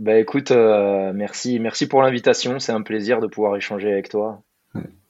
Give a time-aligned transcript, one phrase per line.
[0.00, 2.58] Bah écoute, euh, merci, merci pour l'invitation.
[2.58, 4.42] C'est un plaisir de pouvoir échanger avec toi.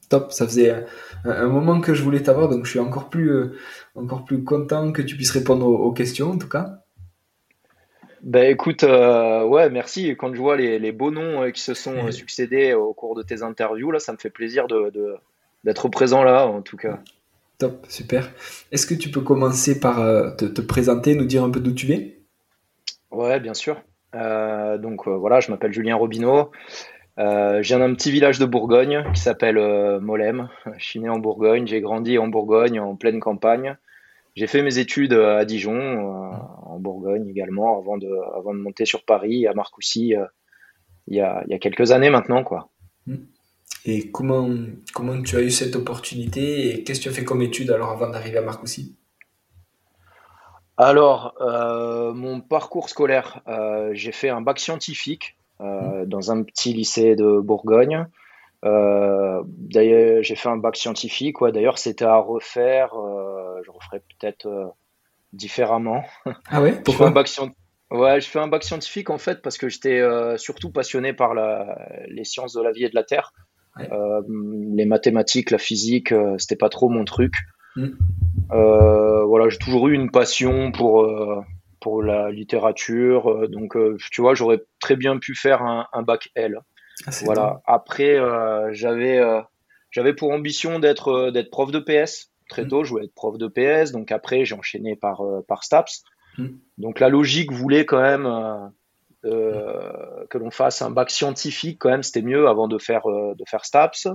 [0.08, 0.84] top, ça faisait
[1.24, 3.56] un, moment que je voulais t'avoir, donc je suis encore plus, euh,
[3.94, 6.80] encore plus content que tu puisses répondre aux, questions en tout cas.
[8.24, 10.16] Bah écoute, euh, ouais, merci.
[10.18, 13.92] Quand je vois les, beaux noms qui se sont succédés au cours de tes interviews,
[13.92, 14.92] là, ça me fait plaisir de,
[15.62, 16.98] d'être présent là, en tout cas.
[17.58, 18.28] Top, super.
[18.72, 21.86] Est-ce que tu peux commencer par te, te présenter, nous dire un peu d'où tu
[21.86, 22.02] viens?
[23.12, 23.80] Ouais, bien sûr.
[24.14, 26.50] Euh, donc euh, voilà, je m'appelle Julien Robineau.
[27.18, 29.58] Euh, je viens d'un petit village de Bourgogne qui s'appelle
[30.00, 30.48] Molem.
[30.78, 33.76] Je suis né en Bourgogne, j'ai grandi en Bourgogne, en pleine campagne.
[34.36, 36.00] J'ai fait mes études à Dijon,
[36.62, 40.14] en Bourgogne également, avant de, avant de monter sur Paris, à Marcoussis,
[41.08, 42.44] il, y a, il y a quelques années maintenant.
[42.44, 42.70] Quoi.
[43.84, 44.48] Et comment,
[44.94, 47.90] comment tu as eu cette opportunité et qu'est-ce que tu as fait comme études alors
[47.90, 48.96] avant d'arriver à Marcoussis?
[50.86, 56.72] Alors, euh, mon parcours scolaire, euh, j'ai fait un bac scientifique euh, dans un petit
[56.72, 58.06] lycée de Bourgogne.
[58.62, 61.42] d'ailleurs, j'ai fait un bac scientifique.
[61.42, 62.92] Ouais, d'ailleurs, c'était à refaire.
[63.62, 64.74] je referais peut-être
[65.34, 66.02] différemment.
[66.50, 66.80] Ah ouais?
[66.82, 67.56] Pourquoi je fais un bac
[67.90, 70.00] Ouais, je fais un bac scientifique en fait parce que j'étais
[70.38, 73.34] surtout passionné par la, les sciences de la vie et de la terre.
[73.76, 77.34] les mathématiques, la physique, c'était pas trop mon truc.
[78.52, 81.40] Euh, voilà, j'ai toujours eu une passion pour euh,
[81.80, 83.76] pour la littérature, euh, donc
[84.10, 86.60] tu vois, j'aurais très bien pu faire un, bac L.
[87.06, 87.62] Ah, voilà.
[87.66, 88.18] Après,
[88.72, 89.20] j'avais
[89.90, 92.68] j'avais pour ambition d'être d'être prof de PS très hmm.
[92.68, 92.84] tôt.
[92.84, 96.02] Je voulais être prof de PS, donc après j'ai enchaîné par par Staps.
[96.38, 96.48] Hmm.
[96.78, 98.72] Donc la logique voulait quand même
[99.22, 103.64] que l'on fasse un bac scientifique quand même, c'était mieux avant de faire de faire
[103.64, 104.08] Staps.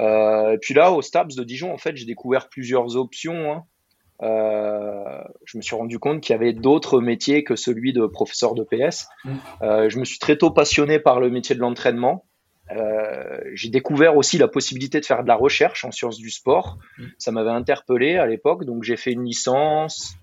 [0.00, 3.52] Euh, et puis là, au STAPS de Dijon, en fait, j'ai découvert plusieurs options.
[3.52, 3.64] Hein.
[4.22, 8.54] Euh, je me suis rendu compte qu'il y avait d'autres métiers que celui de professeur
[8.54, 9.06] de PS.
[9.24, 9.34] Mmh.
[9.62, 12.24] Euh, je me suis très tôt passionné par le métier de l'entraînement.
[13.54, 16.78] j'ai découvert aussi la possibilité de faire de la recherche en sciences du sport.
[16.98, 17.04] Mmh.
[17.18, 20.14] Ça m'avait interpellé à l'époque, donc j'ai fait une licence,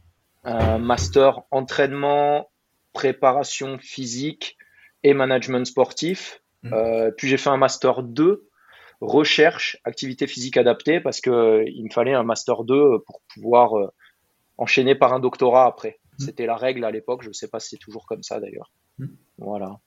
[0.43, 2.49] un master entraînement,
[2.93, 4.57] préparation physique
[5.03, 6.41] et management sportif.
[6.63, 7.11] Mmh.
[7.17, 8.47] puis j'ai fait un master 2
[9.01, 13.77] recherche activité physique adaptée parce que euh, il me fallait un master 2 pour pouvoir
[13.77, 13.87] euh,
[14.57, 15.99] enchaîner par un doctorat après.
[16.19, 16.23] Mmh.
[16.23, 18.71] C'était la règle à l'époque, je ne sais pas si c'est toujours comme ça d'ailleurs.
[18.97, 19.05] Mmh.
[19.37, 19.79] Voilà.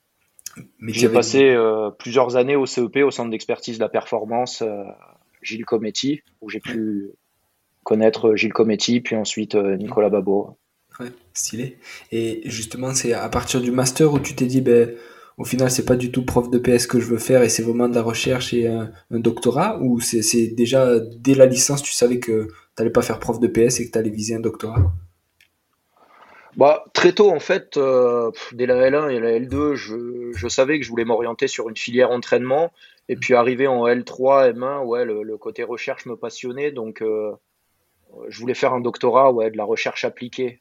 [0.88, 4.64] J'ai passé euh, plusieurs années au CEP, au Centre d'expertise de la performance,
[5.42, 7.10] Gilles Cometti, où j'ai pu
[7.84, 10.58] connaître Gilles Cometti, puis ensuite Nicolas Babo.
[10.98, 11.78] Ouais, stylé.
[12.10, 14.90] Et justement, c'est à partir du master où tu t'es dit, ben,
[15.40, 17.62] au final, c'est pas du tout prof de PS que je veux faire et c'est
[17.62, 22.18] vraiment de la recherche et un, doctorat Ou c'est déjà dès la licence, tu savais
[22.18, 24.92] que tu n'allais pas faire prof de PS et que tu allais viser un doctorat?
[26.58, 30.84] Bah, très tôt, en fait, euh, dès la L1 et la L2, je, savais que
[30.84, 32.70] je voulais m'orienter sur une filière entraînement.
[33.08, 36.70] Et puis, arrivé en L3, M1, ouais, le, côté recherche me passionnait.
[36.70, 37.32] Donc, euh,
[38.28, 40.60] je voulais faire un doctorat, ouais, de la recherche appliquée.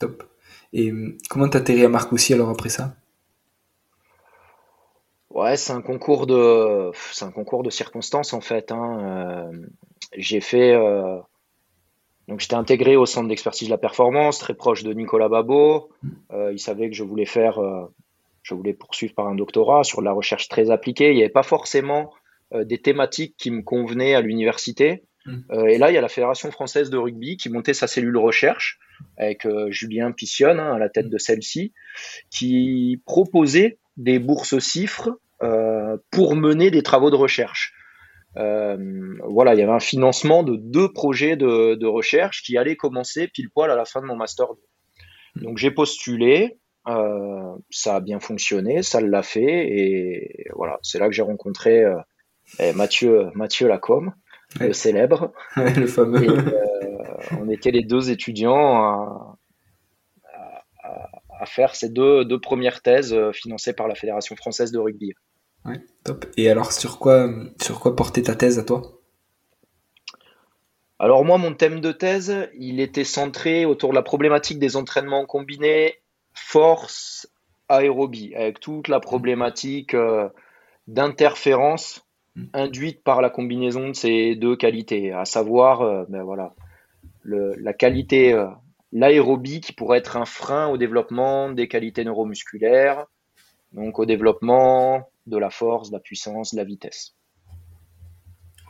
[0.00, 0.24] Top.
[0.72, 2.94] Et hum, comment t'atterris à Marcoussis alors après ça?
[5.30, 8.72] Ouais, c'est un concours de, c'est un concours de circonstances en fait.
[8.72, 9.50] Hein.
[9.52, 9.66] Euh,
[10.16, 11.18] j'ai fait, euh,
[12.28, 15.90] donc j'étais intégré au centre d'expertise de la performance, très proche de Nicolas Babot.
[16.32, 17.60] Euh, il savait que je voulais faire,
[18.42, 21.10] je voulais poursuivre par un doctorat sur de la recherche très appliquée.
[21.10, 22.12] Il n'y avait pas forcément
[22.52, 25.04] des thématiques qui me convenaient à l'université.
[25.26, 28.16] Euh, et là, il y a la Fédération française de rugby qui montait sa cellule
[28.16, 28.78] recherche
[29.16, 31.72] avec euh, Julien Pissionne hein, à la tête de celle-ci,
[32.30, 35.10] qui proposait des bourses cifres
[35.42, 37.74] euh, pour mener des travaux de recherche.
[38.34, 43.50] voilà, il y avait un financement de deux projets de, recherche qui allaient commencer pile
[43.50, 44.46] poil à la fin de mon master
[45.36, 51.12] Donc j'ai postulé, ça a bien fonctionné, ça l'a fait, et voilà, c'est là que
[51.12, 51.84] j'ai rencontré
[52.60, 54.12] eh, Mathieu, Mathieu Lacombe,
[54.60, 55.32] le célèbre.
[55.56, 56.26] le fameux.
[57.40, 59.38] on était les deux étudiants à,
[61.40, 65.12] à faire ces deux, deux, premières thèses financées par la Fédération française de rugby.
[65.64, 66.26] Ouais, top.
[66.36, 67.28] Et alors, sur quoi,
[67.60, 68.98] sur quoi porter ta thèse à toi?
[70.98, 75.26] Alors moi, mon thème de thèse, il était centré autour de la problématique des entraînements
[75.26, 75.94] combinés
[76.34, 77.28] force
[77.68, 80.28] aérobie, avec toute la problématique euh,
[80.88, 82.04] d'interférence.
[82.52, 86.54] Induite par la combinaison de ces deux qualités, à savoir euh, ben voilà,
[87.24, 88.46] la qualité, euh,
[88.92, 93.06] l'aérobie qui pourrait être un frein au développement des qualités neuromusculaires,
[93.72, 97.14] donc au développement de la force, de la puissance, de la vitesse.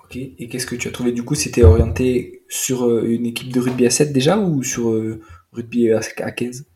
[0.05, 1.12] Ok, et qu'est-ce que tu as trouvé?
[1.12, 4.93] Du coup C'était orienté sur euh, une équipe de rugby à 7 déjà ou sur
[5.53, 6.67] rugby à 15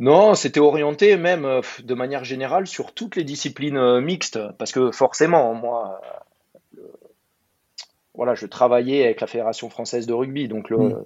[0.00, 4.90] non, c'était orienté même euh, de manière générale sur toutes les disciplines mixtes, parce que
[4.90, 6.00] forcément, moi,
[8.14, 11.04] voilà, je travaillais avec la Fédération française de rugby, donc le, mm.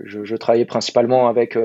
[0.00, 1.56] je, travaillais principalement avec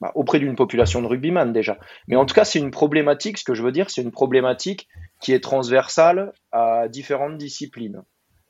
[0.00, 1.78] bah, auprès d'une population de rugbyman déjà.
[2.08, 4.88] Mais en tout cas, c'est une problématique, ce que je veux dire, c'est une problématique
[5.20, 8.02] qui est transversale à différentes disciplines.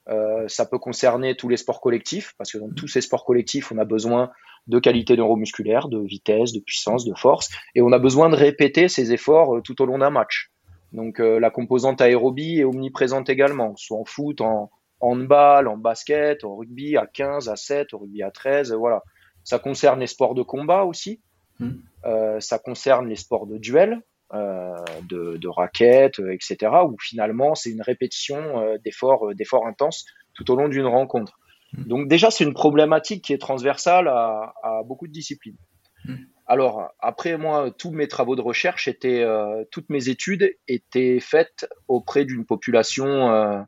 [0.08, 3.72] Euh, ça peut concerner tous les sports collectifs, parce que dans tous ces sports collectifs,
[3.72, 4.30] on a besoin
[4.66, 8.88] de qualité neuromusculaire, de vitesse, de puissance, de force, et on a besoin de répéter
[8.88, 10.50] ces efforts euh, tout au long d'un match.
[10.92, 14.70] Donc euh, la composante aérobie est omniprésente également, soit en foot, en
[15.00, 19.02] handball, en basket, en rugby à 15, à 7, au rugby à 13, voilà.
[19.44, 21.20] Ça concerne les sports de combat aussi,
[21.60, 21.72] Hmm.
[22.06, 24.00] Euh, ça concerne les sports de duel,
[24.32, 24.74] euh,
[25.08, 30.68] de, de raquettes, etc., où finalement c'est une répétition d'efforts, d'efforts intenses tout au long
[30.68, 31.38] d'une rencontre.
[31.72, 31.84] Hmm.
[31.84, 35.56] Donc déjà, c'est une problématique qui est transversale à, beaucoup de disciplines.
[36.04, 36.16] Hmm.
[36.46, 39.24] Alors après moi, tous mes travaux de recherche étaient,
[39.70, 43.66] toutes mes études étaient faites auprès d'une population,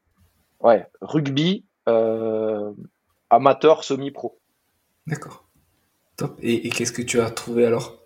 [0.61, 1.65] ouais, rugby
[3.31, 4.39] amateur semi-pro.
[5.07, 5.49] D'accord.
[6.41, 7.99] Et, qu'est-ce que tu as trouvé alors?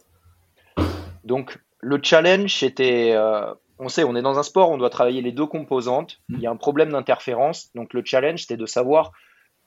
[1.25, 3.13] Donc, le challenge, c'était.
[3.13, 6.21] Euh, on sait, on est dans un sport, on doit travailler les deux composantes.
[6.29, 6.37] Hmm.
[6.37, 7.71] Il y a un problème d'interférence.
[7.75, 9.13] Donc, le challenge, c'était de savoir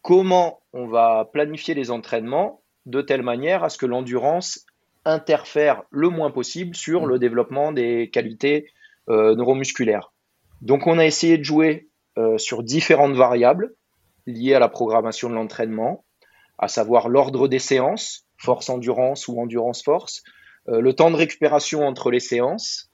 [0.02, 4.66] comment on va planifier les entraînements de telle manière à ce que l'endurance
[5.06, 7.20] interfère le moins possible sur le hmm.
[7.20, 8.68] développement des qualités
[9.10, 10.12] euh, neuromusculaires.
[10.62, 13.74] Donc, on a essayé de jouer euh, sur différentes variables
[14.28, 16.04] liées à la programmation de l'entraînement,
[16.58, 20.24] à savoir l'ordre des séances, force-endurance ou endurance-force,
[20.68, 22.88] euh, le temps de récupération entre les séances,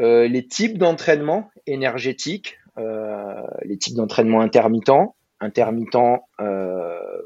[0.00, 6.28] les types d'entraînement énergétiques, les types d'entraînement intermittents, intermittents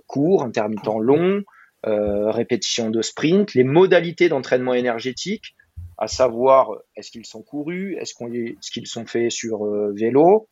[0.06, 1.43] courts, intermittents longs,
[1.85, 5.55] répétition de sprint, les modalités d'entraînement énergétique,
[5.99, 10.49] à savoir est-ce qu'ils sont courus, est-ce qu'ils sont faits sur vélo,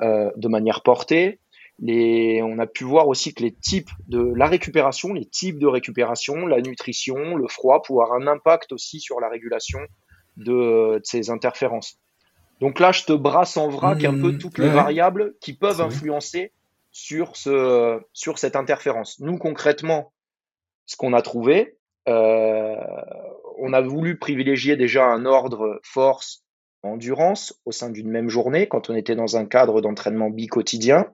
[0.00, 1.40] de manière portée,
[1.80, 6.46] on a pu voir aussi que les types de la récupération, les types de récupération,
[6.46, 9.80] la nutrition, le froid, pouvoir avoir un impact aussi sur la régulation
[10.36, 11.98] de, ces interférences.
[12.60, 14.38] Donc là, je te brasse en vrac un peu mmh.
[14.38, 16.52] toutes les variables qui peuvent influencer
[16.90, 19.20] sur, ce, sur cette interférence.
[19.20, 20.12] Nous, concrètement,
[20.86, 21.78] ce qu'on a trouvé,
[22.08, 22.76] euh,
[23.58, 26.44] on a voulu privilégier déjà un ordre force
[26.82, 31.12] endurance au sein d'une même journée quand on était dans un cadre d'entraînement bi-quotidien.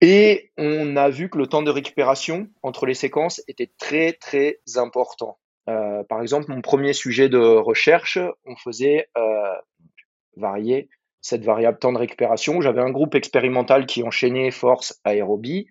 [0.00, 4.60] Et on a vu que le temps de récupération entre les séquences était très très
[4.76, 5.38] important.
[5.68, 9.54] Euh, par exemple, mon premier sujet de recherche, on faisait euh,
[10.36, 10.88] varier
[11.24, 12.60] cette variable temps de récupération.
[12.60, 15.66] J'avais un groupe expérimental qui enchaînait force aérobie,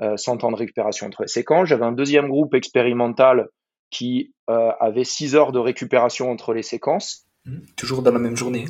[0.00, 1.68] euh, sans temps de récupération entre les séquences.
[1.68, 3.48] J'avais un deuxième groupe expérimental
[3.90, 7.26] qui avait 6 heures de récupération entre les séquences.
[7.46, 7.58] Mmh.
[7.76, 8.66] Toujours dans la même journée.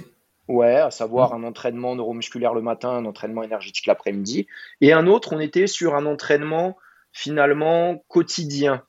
[0.49, 1.45] Ouais, à savoir mm.
[1.45, 4.47] un entraînement neuromusculaire le matin, un entraînement énergétique l'après-midi.
[4.81, 6.77] Et un autre, on était sur un entraînement
[7.13, 8.83] finalement quotidien,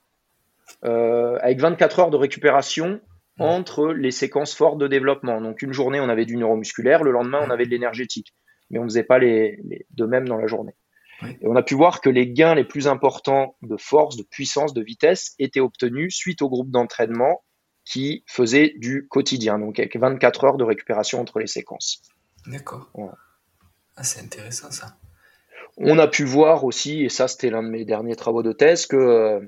[0.86, 3.00] euh, avec 24 heures de récupération.
[3.40, 5.42] Entre les séquences fortes de développement.
[5.42, 8.34] Donc une journée, on avait du neuromusculaire, le lendemain, on avait de l'énergétique.
[8.70, 10.76] Mais on ne faisait pas les, les deux mêmes dans la journée.
[11.22, 14.74] Et on a pu voir que les gains les plus importants de force, de puissance,
[14.74, 17.44] de vitesse étaient obtenus suite au groupe d'entraînement
[17.86, 22.02] qui faisait du quotidien, donc avec 24 heures de récupération entre les séquences.
[22.48, 22.90] D'accord.
[23.96, 24.98] Ah, c'est intéressant ça.
[25.78, 28.86] On a pu voir aussi, et ça c'était l'un de mes derniers travaux de thèse,
[28.86, 29.42] que euh,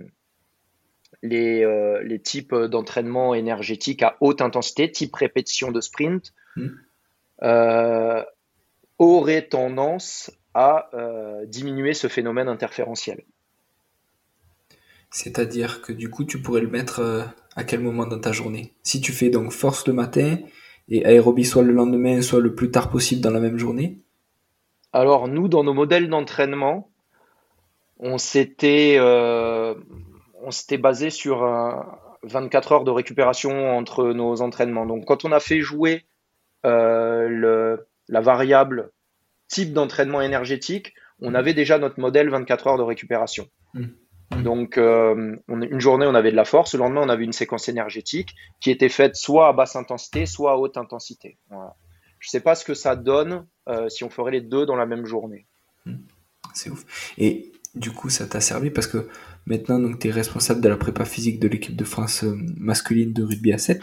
[1.28, 6.68] les, euh, les, types d'entraînement énergétique à haute intensité, type répétition de sprint, hmm.
[7.44, 8.24] euh,
[9.00, 10.90] auraient tendance à
[11.48, 13.26] diminuer ce phénomène interférentiel.
[15.16, 17.22] C'est-à-dire que du coup, tu pourrais le mettre euh,
[17.56, 18.74] à quel moment dans ta journée?
[18.84, 20.38] Si tu fais donc force le matin
[20.90, 24.00] et aérobie soit le lendemain, soit le plus tard possible dans la même journée?
[24.92, 26.90] Alors, nous, dans nos modèles d'entraînement,
[27.98, 29.76] on s'était euh,
[30.46, 31.44] on s'était basé sur
[32.24, 34.86] 24 heures de récupération entre nos entraînements.
[34.86, 36.06] Donc, quand on a fait jouer
[36.66, 38.92] euh, le, la variable
[39.48, 43.48] type d'entraînement énergétique, on avait déjà notre modèle 24 heures de récupération.
[43.74, 43.84] Mmh.
[44.32, 44.44] Mmh.
[44.44, 46.74] Donc, euh, une journée, on avait de la force.
[46.74, 50.54] Le lendemain, on avait une séquence énergétique qui était faite soit à basse intensité, soit
[50.54, 51.38] à haute intensité.
[51.52, 54.76] Je ne sais pas ce que ça donne euh, si on ferait les deux dans
[54.76, 55.46] la même journée.
[55.86, 55.96] Mmh.
[56.54, 57.14] C'est ouf.
[57.18, 59.08] Et du coup, ça t'a servi parce que
[59.46, 63.24] maintenant, tu es responsable de la prépa physique de l'équipe de France euh, masculine de
[63.24, 63.82] rugby à 7.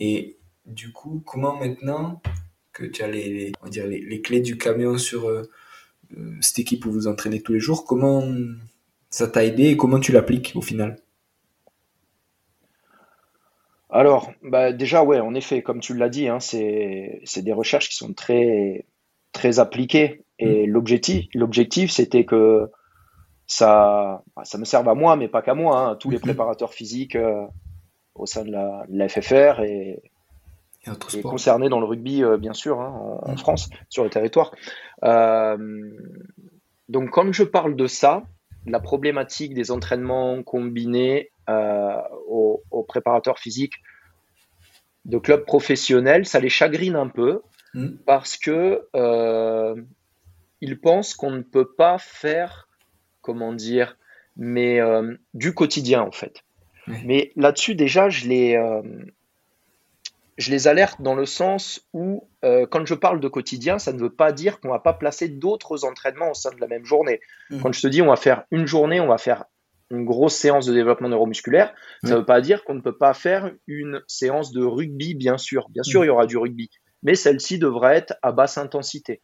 [0.00, 2.20] Et du coup, comment maintenant
[2.72, 5.30] que tu as les, on dire les, clés du camion sur
[6.42, 8.22] cette équipe où vous entraînez tous les jours, comment
[9.08, 10.98] ça t'a aidé et comment tu l'appliques au final?
[13.88, 17.96] Alors, bah déjà, ouais, en effet, comme tu l'as dit, hein, c'est des recherches qui
[17.96, 18.84] sont très,
[19.32, 20.22] très appliquées.
[20.38, 20.70] Et mm.
[20.70, 22.68] l'objectif, l'objectif, c'était que
[23.46, 26.20] ça, bah, ça me serve à moi, mais pas qu'à moi, hein, tous les mm-hmm.
[26.20, 27.46] préparateurs physiques euh,
[28.18, 30.02] au sein de la, FFR et,
[31.22, 33.38] concernés dans le rugby, euh, bien sûr, hein, en, mm.
[33.38, 34.52] France, sur le territoire.
[35.04, 35.90] Euh,
[36.88, 38.22] donc, quand je parle de ça,
[38.66, 43.82] la problématique des entraînements combinés euh, aux, préparateurs physiques
[45.04, 47.42] de clubs professionnels, ça les chagrine un peu
[47.74, 47.96] mm.
[48.06, 48.82] parce que
[50.62, 52.65] ils pensent qu'on ne peut pas faire,
[53.26, 53.98] comment dire,
[54.36, 56.42] mais euh, du quotidien en fait.
[57.04, 58.56] Mais là-dessus déjà, je les,
[60.38, 63.98] je les alerte dans le sens où, euh, quand je parle de quotidien, ça ne
[63.98, 67.20] veut pas dire qu'on va pas placer d'autres entraînements au sein de la même journée.
[67.50, 67.60] Mmh.
[67.60, 69.44] Quand je te dis on va faire une journée, on va faire
[69.90, 73.14] une grosse séance de développement neuromusculaire, ça ne veut pas dire qu'on ne peut pas
[73.14, 75.68] faire une séance de rugby, bien sûr.
[75.70, 76.04] Bien sûr, mmh.
[76.04, 76.70] il y aura du rugby,
[77.02, 79.22] mais celle-ci devra être à basse intensité.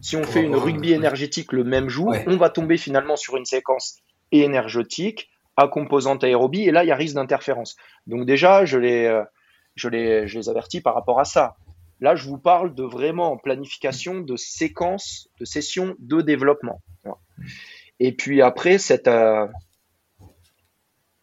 [0.00, 3.44] Si on fait une rugby énergétique le même jour, on va tomber finalement sur une
[3.44, 3.98] séquence
[4.32, 7.76] énergétique à composante aérobie, et là, il y a risque d'interférence.
[8.06, 9.06] Donc déjà, je l'ai...
[9.06, 9.22] Euh,
[9.76, 11.56] je les, avertis par rapport à ça.
[12.00, 16.80] Là, je vous parle de vraiment planification de séquences, de sessions de développement.
[17.98, 19.46] Et puis après, cette, euh,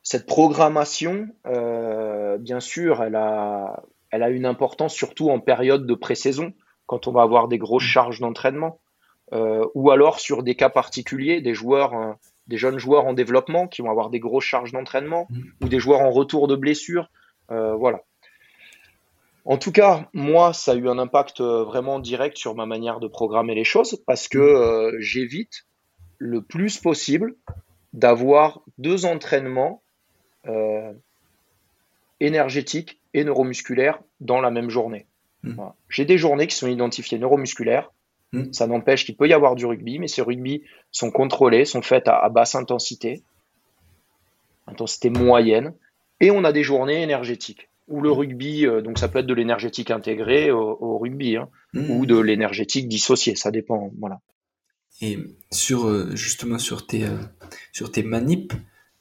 [0.03, 5.93] cette programmation, euh, bien sûr, elle a, elle a une importance surtout en période de
[5.95, 6.53] pré-saison,
[6.87, 8.79] quand on va avoir des grosses charges d'entraînement,
[9.33, 12.15] euh, ou alors sur des cas particuliers, des joueurs,
[12.47, 15.41] des jeunes joueurs en développement qui vont avoir des grosses charges d'entraînement, mmh.
[15.61, 17.09] ou des joueurs en retour de blessure.
[17.49, 18.01] voilà.
[19.49, 22.99] En tout cas, moi, ça a eu un impact euh, vraiment direct sur ma manière
[22.99, 24.41] de programmer les choses parce que mm.
[24.41, 25.65] euh, j'évite
[26.17, 27.33] le plus possible
[27.93, 29.81] d'avoir deux entraînements
[30.47, 30.91] euh,
[32.19, 35.07] énergétiques et neuromusculaires dans la même journée.
[35.47, 35.71] Mm.
[35.89, 37.91] J'ai des journées qui sont identifiées neuromusculaires.
[38.33, 38.53] Mm.
[38.53, 42.07] Ça n'empêche qu'il peut y avoir du rugby, mais ces rugby sont contrôlés, sont faits
[42.07, 43.23] à basse intensité,
[44.67, 45.73] intensité moyenne,
[46.19, 49.33] et on a des journées énergétiques ou le rugby, euh, donc ça peut être de
[49.33, 54.19] l'énergétique intégrée au, rugby, hein, ou de l'énergétique dissociée, ça dépend, voilà.
[55.01, 55.19] Et
[55.51, 57.17] sur euh, justement sur tes euh,
[57.71, 58.53] sur tes manips,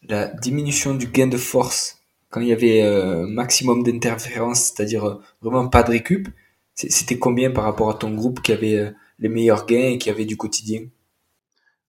[0.03, 1.96] la diminution du gain de force
[2.31, 2.83] quand il y avait
[3.27, 6.29] maximum d'interférence, c'est-à-dire vraiment pas de récup,
[6.75, 10.25] c'était combien par rapport à ton groupe qui avait les meilleurs gains et qui avait
[10.27, 10.83] du quotidien?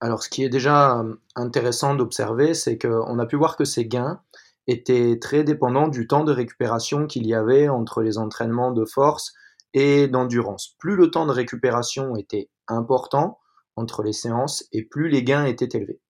[0.00, 1.02] Alors, ce qui est déjà
[1.34, 4.20] intéressant d'observer, c'est qu'on a pu voir que ces gains,
[4.66, 9.34] était très dépendant du temps de récupération qu'il y avait entre les entraînements de force
[9.74, 10.74] et d'endurance.
[10.78, 13.38] Plus le temps de récupération était important
[13.76, 16.00] entre les séances et plus les gains étaient élevés.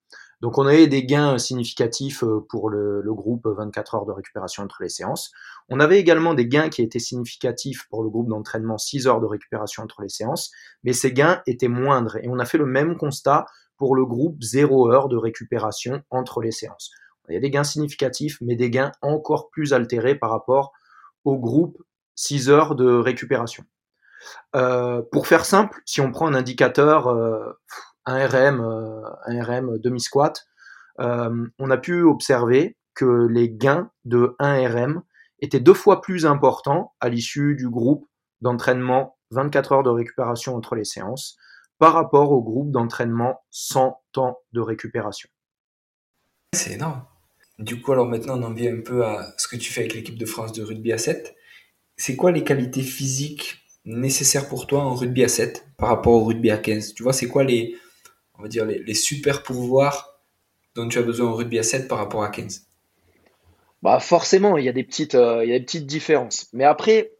[0.43, 4.83] Donc on avait des gains significatifs euh, pour le, groupe 24 heures de récupération entre
[4.83, 5.33] les séances.
[5.69, 9.26] On avait également des gains qui étaient significatifs pour le groupe d'entraînement 6 heures de
[9.26, 10.50] récupération entre les séances,
[10.85, 12.16] mais ces gains étaient moindres.
[12.16, 16.40] Et on a fait le même constat pour le groupe 0 heure de récupération entre
[16.40, 16.90] les séances.
[17.28, 20.73] Il y a des gains significatifs, mais des gains encore plus altérés par rapport
[21.25, 21.83] au groupe
[22.14, 23.64] 6 heures de récupération.
[24.55, 27.52] Euh, pour faire simple, si on prend un indicateur, euh,
[28.07, 30.47] un RM, euh, un RM demi-squat,
[30.99, 35.03] on a pu observer que les gains de 1 RM
[35.41, 38.07] étaient deux fois plus importants à l'issue du groupe
[38.41, 41.37] d'entraînement 24 heures de récupération entre les séances
[41.79, 45.29] par rapport au groupe d'entraînement 100 temps de récupération.
[46.55, 47.05] C'est énorme.
[47.59, 49.95] Du coup, alors maintenant, on en vient un peu à ce que tu fais avec
[49.95, 51.35] l'équipe de France de rugby à 7.
[51.97, 56.25] C'est quoi les qualités physiques nécessaires pour toi en rugby à 7 par rapport au
[56.25, 57.77] rugby à 15 Tu vois, c'est quoi les,
[58.38, 60.21] on va dire, les, super pouvoirs
[60.75, 62.66] dont tu as besoin au rugby à 7 par rapport à 15
[63.83, 66.49] bah forcément, il y a des petites, euh, il y a des petites différences.
[66.52, 67.12] Mais après,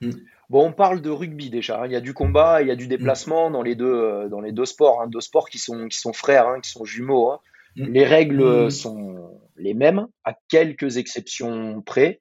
[0.00, 0.10] hmm.
[0.50, 1.80] bon, on parle de rugby déjà.
[1.80, 1.86] Hein.
[1.86, 4.40] Il y a du combat, il y a du déplacement dans les deux, euh, dans
[4.40, 5.08] les deux sports, hein.
[5.08, 7.32] deux sports qui sont, qui sont frères, hein, qui sont jumeaux.
[7.76, 7.86] Hmm.
[7.86, 8.70] Les règles hmm.
[8.70, 12.20] sont les mêmes, à quelques exceptions près.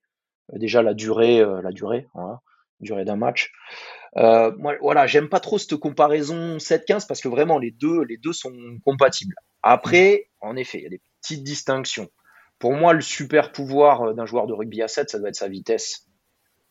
[0.54, 2.08] Euh, déjà la durée, la durée,
[2.80, 3.52] durée d'un match.
[4.16, 8.34] Moi, voilà, j'aime pas trop cette comparaison 7-15 parce que vraiment les deux, les deux
[8.34, 8.54] sont
[8.86, 9.36] compatibles.
[9.64, 12.10] Après, en effet, il y a des petites distinctions.
[12.60, 15.36] Pour moi, le super pouvoir euh, d'un joueur de rugby à 7, ça doit être
[15.36, 16.08] sa vitesse.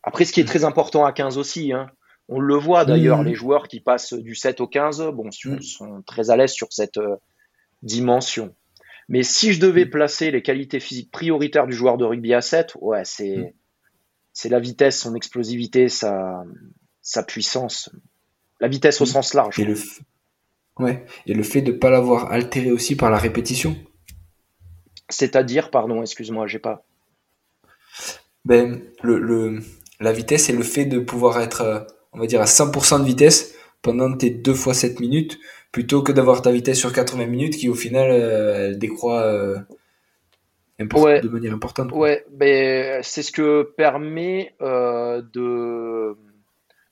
[0.02, 1.90] Après, ce qui est très important à 15 aussi, hein,
[2.28, 3.26] on le voit d'ailleurs, mmh.
[3.26, 5.60] les joueurs qui passent du 7 au 15 bon, mmh.
[5.60, 7.16] sont, très à l'aise sur cette euh,
[7.82, 8.54] dimension.
[9.08, 9.90] Mais si je devais mmh.
[9.90, 13.54] placer les qualités physiques prioritaires du joueur de rugby à 7, ouais, c'est
[14.32, 16.44] c'est la vitesse, son explosivité, sa,
[17.02, 17.90] sa puissance.
[18.60, 19.58] La vitesse au sens large.
[19.58, 19.74] Et le,
[20.78, 21.04] ouais.
[21.26, 23.76] Et le fait de ne pas l'avoir altéré aussi par la répétition.
[25.08, 26.84] C'est-à-dire, pardon, excuse-moi, j'ai pas.
[28.44, 29.60] Ben, le,
[30.00, 31.80] la vitesse et le fait de pouvoir être, euh,
[32.12, 35.38] on va dire, à 100% de vitesse pendant tes 2 fois 7 minutes,
[35.72, 39.58] plutôt que d'avoir ta vitesse sur 80 minutes qui, au final, euh, elle décroît euh,
[40.78, 41.92] de manière importante.
[41.92, 46.16] Ouais, ben, c'est ce que permet de,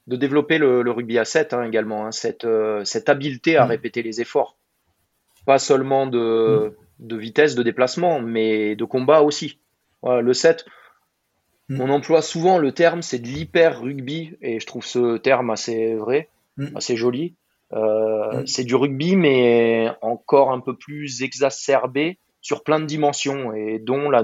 [0.08, 2.46] de développer le, rugby à 7 hein, également, hein, cette,
[2.84, 3.68] cette habileté à mm.
[3.68, 4.56] répéter les efforts.
[5.46, 6.74] Pas seulement de.
[6.76, 9.58] Mm de vitesse de déplacement, mais de combat aussi.
[10.04, 10.64] le 7,
[11.68, 11.80] hmm.
[11.80, 15.94] on emploie souvent le terme, c'est de l'hyper rugby, et je trouve ce terme assez
[15.94, 16.28] vrai,
[16.74, 17.34] assez joli.
[17.72, 18.44] Euh.
[18.46, 24.10] C'est du rugby, mais encore un peu plus exacerbé sur plein de dimensions, et dont
[24.10, 24.22] la,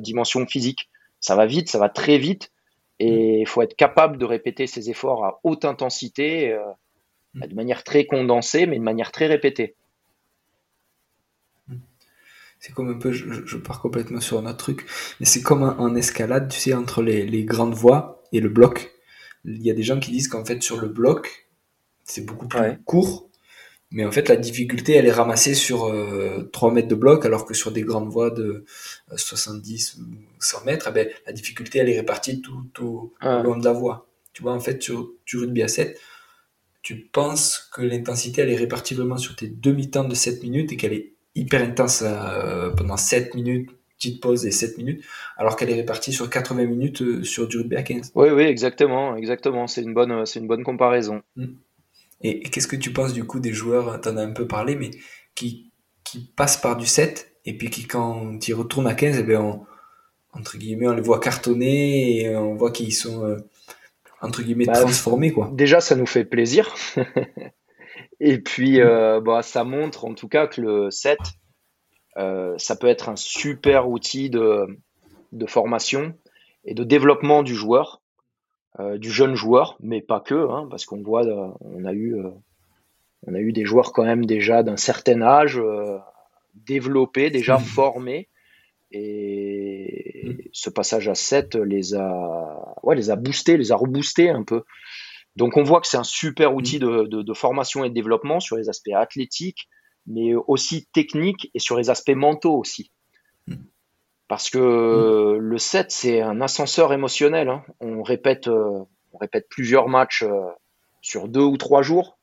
[0.00, 0.90] dimension physique.
[1.20, 2.52] Ça va vite, ça va très vite,
[2.98, 6.62] et il faut être capable de répéter ces efforts à haute intensité, euh,
[7.34, 9.74] de manière très condensée, mais de manière très répétée.
[12.60, 14.86] C'est comme un peu, je, pars complètement sur un autre truc,
[15.20, 18.92] mais c'est comme en escalade, tu sais, entre les, grandes voies et le bloc.
[19.44, 21.50] Il y a des gens qui disent qu'en fait, sur le bloc,
[22.04, 23.28] c'est beaucoup plus court,
[23.94, 25.82] mais en fait, la difficulté, elle est ramassée sur
[26.52, 28.64] 3 euh, mètres de bloc, alors que sur des grandes voies de
[29.14, 30.06] 70 euh, ou
[30.40, 34.08] 100 mètres, eh ben, la difficulté, elle est répartie tout, au long de la voie.
[34.32, 35.96] Tu vois, en fait, sur du rugby à 7,
[36.82, 40.76] tu penses que l'intensité, elle est répartie vraiment sur tes demi-temps de 7 minutes et
[40.76, 45.04] qu'elle est hyper intense euh, pendant 7 minutes, petite pause et 7 minutes,
[45.36, 48.10] alors qu'elle est répartie sur 80 minutes euh, sur du rugby à 15.
[48.16, 49.68] Oui, oui, exactement, exactement.
[49.68, 51.22] C'est une bonne, c'est une bonne comparaison.
[51.36, 51.44] Mm.
[52.24, 54.74] Et, qu'est-ce que tu penses du coup des joueurs, tu en as un peu parlé,
[54.74, 54.90] mais
[55.36, 55.70] qui,
[56.02, 59.40] qui passent par du 7 et puis qui quand ils retournent à 15, eh bien
[59.40, 59.66] on,
[60.32, 63.36] entre guillemets, on les voit cartonner et on voit qu'ils sont euh,
[64.20, 65.50] entre guillemets bah, transformés quoi.
[65.52, 66.74] Déjà, ça nous fait plaisir.
[68.20, 71.18] Et puis, euh, bah, ça montre en tout cas que le 7,
[72.16, 74.66] euh, ça peut être un super outil de,
[75.32, 76.14] de formation
[76.64, 78.00] et de développement du joueur,
[78.78, 81.24] du jeune joueur, mais pas que, hein, parce qu'on voit,
[81.60, 82.16] on a eu,
[83.26, 85.60] on a eu des joueurs quand même déjà d'un certain âge,
[86.54, 87.60] développés, déjà mmh.
[87.64, 88.28] formés,
[88.90, 90.48] et mmh.
[90.52, 94.62] ce passage à 7 les a, ouais, les a boostés, les a reboostés un peu.
[95.36, 97.08] Donc on voit que c'est un super outil mm.
[97.08, 99.68] de, formation et de développement sur les aspects athlétiques,
[100.06, 102.92] mais aussi techniques et sur les aspects mentaux aussi.
[104.24, 104.28] Mm.
[104.28, 105.38] Parce que mm.
[105.38, 107.48] le 7, c'est un ascenseur émotionnel.
[107.48, 107.64] Hein.
[107.80, 110.50] On, répète, euh, on répète plusieurs matchs euh,
[111.00, 112.18] sur deux ou trois jours.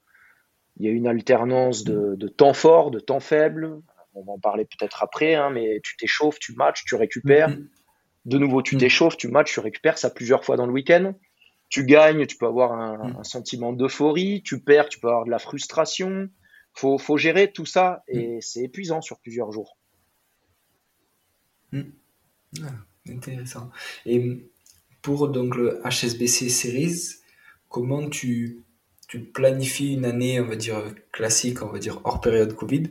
[0.78, 3.82] Il y a une alternance de, temps fort, de temps faible.
[4.14, 7.56] On va en parler peut-être après, hein, mais tu t'échauffes, tu matches, tu récupères.
[8.26, 11.14] De nouveau, tu t'échauffes, tu matches, tu récupères ça plusieurs fois dans le week-end
[11.72, 13.24] tu gagnes, tu peux avoir un, mm.
[13.24, 16.30] sentiment d'euphorie, tu perds, tu peux avoir de la frustration.
[16.74, 18.42] Faut, faut gérer tout ça et mm.
[18.42, 19.78] c'est épuisant sur plusieurs jours.
[21.72, 21.82] Mm.
[22.64, 23.70] Ah, intéressant.
[24.06, 24.50] Et
[25.02, 27.16] pour donc le HSBC Series,
[27.70, 28.64] comment tu,
[29.08, 32.84] tu planifies une année, on va dire classique, on va dire hors période Covid?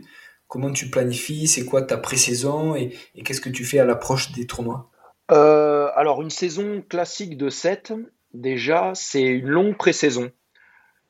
[0.48, 1.46] Comment tu planifies?
[1.46, 2.74] C'est quoi ta pré-saison?
[2.74, 4.90] Et, qu'est-ce que tu fais à l'approche des tournois?
[5.30, 7.92] Euh, Alors, une saison classique de 7,
[8.34, 10.32] déjà, c'est une longue pré-saison.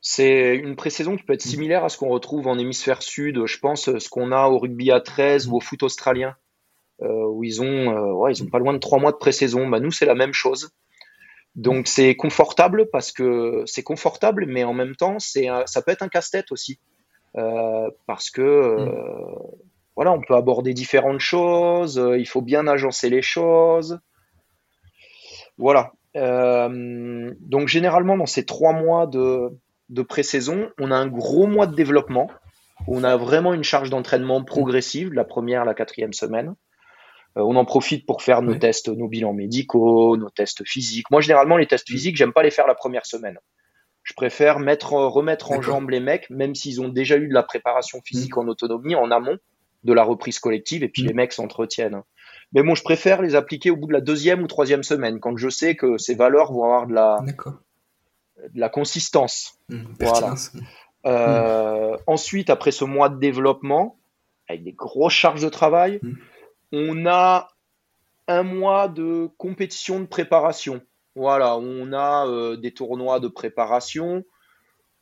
[0.03, 3.59] C'est une pré-saison qui peut être similaire à ce qu'on retrouve en hémisphère sud, je
[3.59, 6.37] pense, ce qu'on a au rugby à 13 ou au foot australien,
[7.03, 9.69] où ils ont, euh, ouais, ils ont pas loin de trois mois de pré-saison.
[9.69, 10.71] Bah, nous, c'est la même chose.
[11.57, 16.03] Donc c'est confortable parce que c'est confortable, mais en même temps, c'est ça peut être
[16.03, 16.79] un casse-tête aussi.
[17.37, 18.77] Euh, parce que
[19.97, 23.99] voilà, on peut aborder différentes choses, il faut bien agencer les choses.
[25.59, 25.93] Voilà.
[26.17, 29.51] Euh, donc généralement dans ces trois mois de,
[29.91, 32.31] de pré-saison, on a un gros mois de développement
[32.87, 36.55] On a vraiment une charge d'entraînement progressive, la première, la quatrième semaine.
[37.37, 41.11] Euh, on en profite pour faire nos tests, nos bilans médicaux, nos tests physiques.
[41.11, 41.93] Moi, généralement, les tests mm.
[41.93, 43.39] physiques, j'aime pas les faire la première semaine.
[44.03, 47.43] Je préfère mettre, remettre en jambe les mecs, même s'ils ont déjà eu de la
[47.43, 48.41] préparation physique mm.
[48.41, 49.39] en autonomie, en amont
[49.85, 51.07] de la reprise collective, et puis mm.
[51.07, 52.03] les mecs s'entretiennent.
[52.53, 55.37] Mais bon, je préfère les appliquer au bout de la deuxième ou troisième semaine, quand
[55.37, 59.59] je sais que ces valeurs vont avoir de la, de la consistance.
[60.01, 60.35] voilà.
[61.07, 63.99] Euh, ensuite, après ce mois de développement,
[64.49, 66.01] avec des grosses charges de travail,
[66.73, 67.49] on a
[68.29, 70.81] un mois de compétition de préparation.
[71.17, 74.25] Voilà, on a euh, des tournois de préparation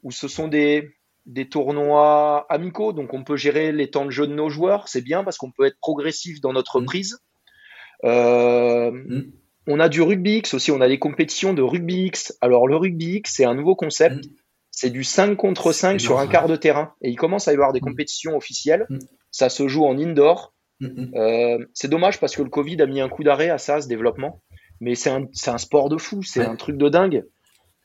[0.03, 0.91] où ce sont des,
[1.27, 4.89] des tournois amicaux, donc on peut gérer les temps de jeu de nos joueurs.
[4.89, 6.87] C'est bien parce qu'on peut être progressif dans notre mmh.
[6.87, 7.19] prise.
[8.05, 9.33] Euh, mmh.
[9.67, 12.37] On a du rugby X aussi, on a des compétitions de rugby X.
[12.41, 14.17] Alors le rugby X, c'est un nouveau concept.
[14.17, 14.31] Mmh.
[14.71, 16.95] C'est du 5 contre 5 sur un quart de terrain.
[17.03, 18.87] Et il commence à y avoir des compétitions officielles.
[19.31, 20.55] Ça se joue en indoor.
[20.83, 23.89] Euh, c'est dommage parce que le Covid a mis un coup d'arrêt à ça, ce
[23.89, 24.43] développement.
[24.81, 27.25] Mais c'est un, un, sport de fou, c'est un truc de dingue.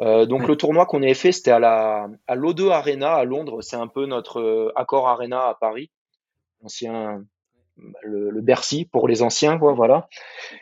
[0.01, 3.61] Euh, donc le tournoi qu'on avait fait, c'était à la à l'O2 Arena à Londres.
[3.61, 5.91] C'est un peu notre euh, Accor Arena à Paris,
[6.63, 7.23] ancien
[8.03, 10.07] le, Bercy pour les anciens, quoi, voilà.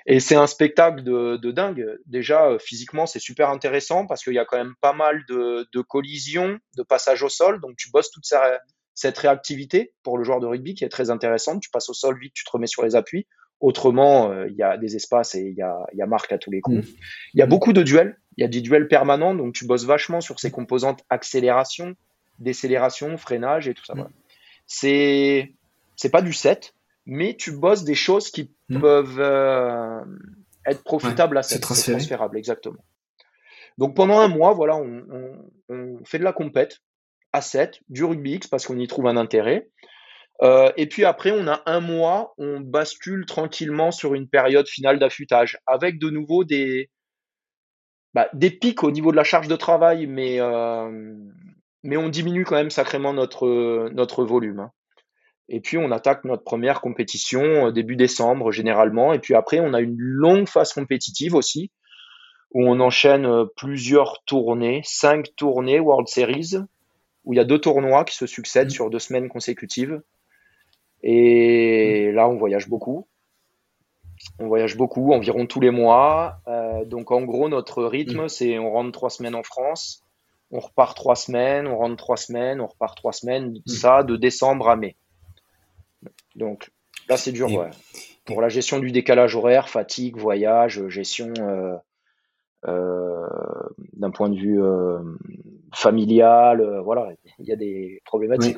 [0.06, 1.86] Et c'est un spectacle de, de, dingue.
[2.06, 5.68] Déjà euh, physiquement, c'est super intéressant parce qu'il y a quand même pas mal de,
[5.74, 7.60] de collisions, de passages au sol.
[7.62, 8.26] Donc tu bosses toute
[9.02, 11.60] cette réactivité pour le joueur de rugby qui est très intéressante.
[11.60, 13.26] Tu passes au sol vite, tu te remets sur les appuis.
[13.60, 16.38] Autrement, euh, il y a des espaces et il y a, y a marque à
[16.38, 16.86] tous les coups.
[16.86, 16.92] Mm.
[17.34, 18.20] Il y a beaucoup de duels.
[18.38, 21.96] Il y a des duels permanents, donc tu bosses vachement sur ces composantes accélération,
[22.38, 23.96] décélération, freinage et tout ça.
[23.96, 24.08] Mm.
[24.68, 25.56] C'est
[25.96, 26.76] c'est pas du set,
[27.08, 28.82] mais tu bosses des choses qui mm.
[28.82, 30.00] peuvent euh,
[30.68, 31.66] être profitables à set.
[31.66, 32.84] C'est transférable, exactement.
[33.80, 36.82] Donc pendant un mois, voilà, on, on, on fait de la compète
[37.34, 39.70] à 7, du rugby X parce qu'on y trouve un intérêt.
[40.44, 44.98] Euh, et puis après, on a un mois, on bascule tranquillement sur une période finale
[44.98, 46.90] d'affûtage, avec de nouveau des,
[48.14, 50.90] bah, des pics au niveau de la charge de travail, mais, euh,
[51.84, 54.62] mais on diminue quand même sacrément notre, notre volume.
[54.62, 54.72] Hein.
[55.48, 59.14] Et puis on attaque notre première compétition euh, début décembre généralement.
[59.14, 61.72] Et puis après, on a une longue phase compétitive aussi,
[62.54, 66.56] où on enchaîne plusieurs tournées, cinq tournées World Series,
[67.26, 68.72] où il y a deux tournois qui se succèdent mmh.
[68.72, 70.02] sur deux semaines consécutives.
[71.04, 73.08] Et là, on voyage beaucoup.
[74.40, 76.42] On voyage beaucoup, environ tous les mois.
[76.48, 78.30] Euh, donc, en gros, notre rythme, mm.
[78.30, 80.04] c'est on rentre trois semaines en France,
[80.52, 83.54] on repart trois semaines, on rentre trois semaines, on repart trois semaines.
[83.66, 83.70] Mm.
[83.70, 84.96] Ça, de décembre à mai.
[86.36, 86.72] Donc,
[87.10, 87.52] là, c'est dur.
[87.52, 87.70] Ouais.
[88.26, 91.76] Pour la gestion du décalage horaire, fatigue, voyage, gestion euh,
[92.68, 93.28] euh,
[93.94, 94.62] d'un point de vue
[95.74, 98.58] familial, voilà, il y a des problématiques.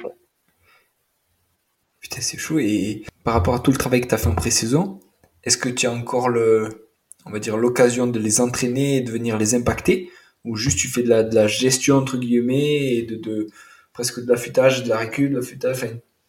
[2.00, 2.60] Putain, c'est chaud.
[2.60, 5.00] Et par rapport à tout le travail que tu as fait en pré-saison,
[5.44, 6.90] est-ce que tu as encore le,
[7.26, 10.12] on va dire, l'occasion de les entraîner et de venir les impacter?
[10.44, 13.50] Ou juste tu fais de la, de la gestion, entre guillemets, et de, de
[13.94, 15.86] presque de l'affûtage, de la récup, de l'affûtage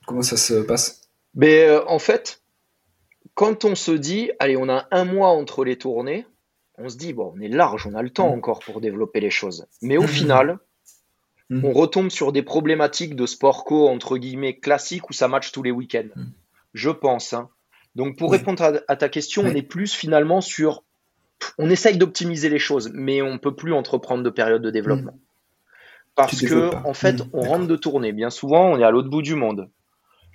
[0.06, 1.08] Comment ça se passe?
[1.34, 2.42] Mais ben, euh, En fait,
[3.34, 6.26] quand on se dit, allez, on a un mois entre les tournées,
[6.78, 8.38] on se dit, bon, on est large, on a le temps mmh.
[8.38, 9.66] encore pour développer les choses.
[9.82, 10.58] Mais au final,
[11.50, 11.64] Mm.
[11.64, 15.62] On retombe sur des problématiques de sport co, entre guillemets, classiques où ça match tous
[15.62, 16.08] les week-ends.
[16.14, 16.24] Mm.
[16.72, 17.32] Je pense.
[17.32, 17.48] Hein.
[17.94, 20.82] Donc, pour répondre à, ta question, on est plus finalement sur.
[21.58, 25.12] On essaye d'optimiser les choses, mais on peut plus entreprendre de période de développement.
[25.12, 25.20] Mm.
[26.16, 28.12] Parce que, en fait, on rentre de tournée.
[28.12, 29.68] Bien souvent, on est à l'autre bout du monde.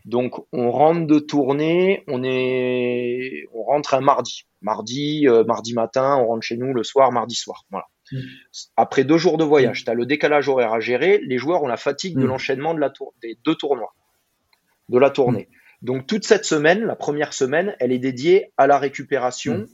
[0.06, 6.18] Donc, on rentre de tournée, on est, on rentre un mardi, mardi, euh, mardi matin,
[6.18, 7.66] on rentre chez nous le soir, mardi soir.
[7.70, 7.86] Voilà.
[8.12, 8.18] Mm.
[8.76, 9.86] Après deux jours de voyage, mm.
[9.86, 12.28] tu as le décalage horaire à gérer, les joueurs ont la fatigue de mm.
[12.28, 13.94] l'enchaînement de la tour des deux tournois,
[14.90, 15.50] de la tournée.
[15.82, 19.66] Donc toute cette semaine, la première semaine, elle est dédiée à la récupération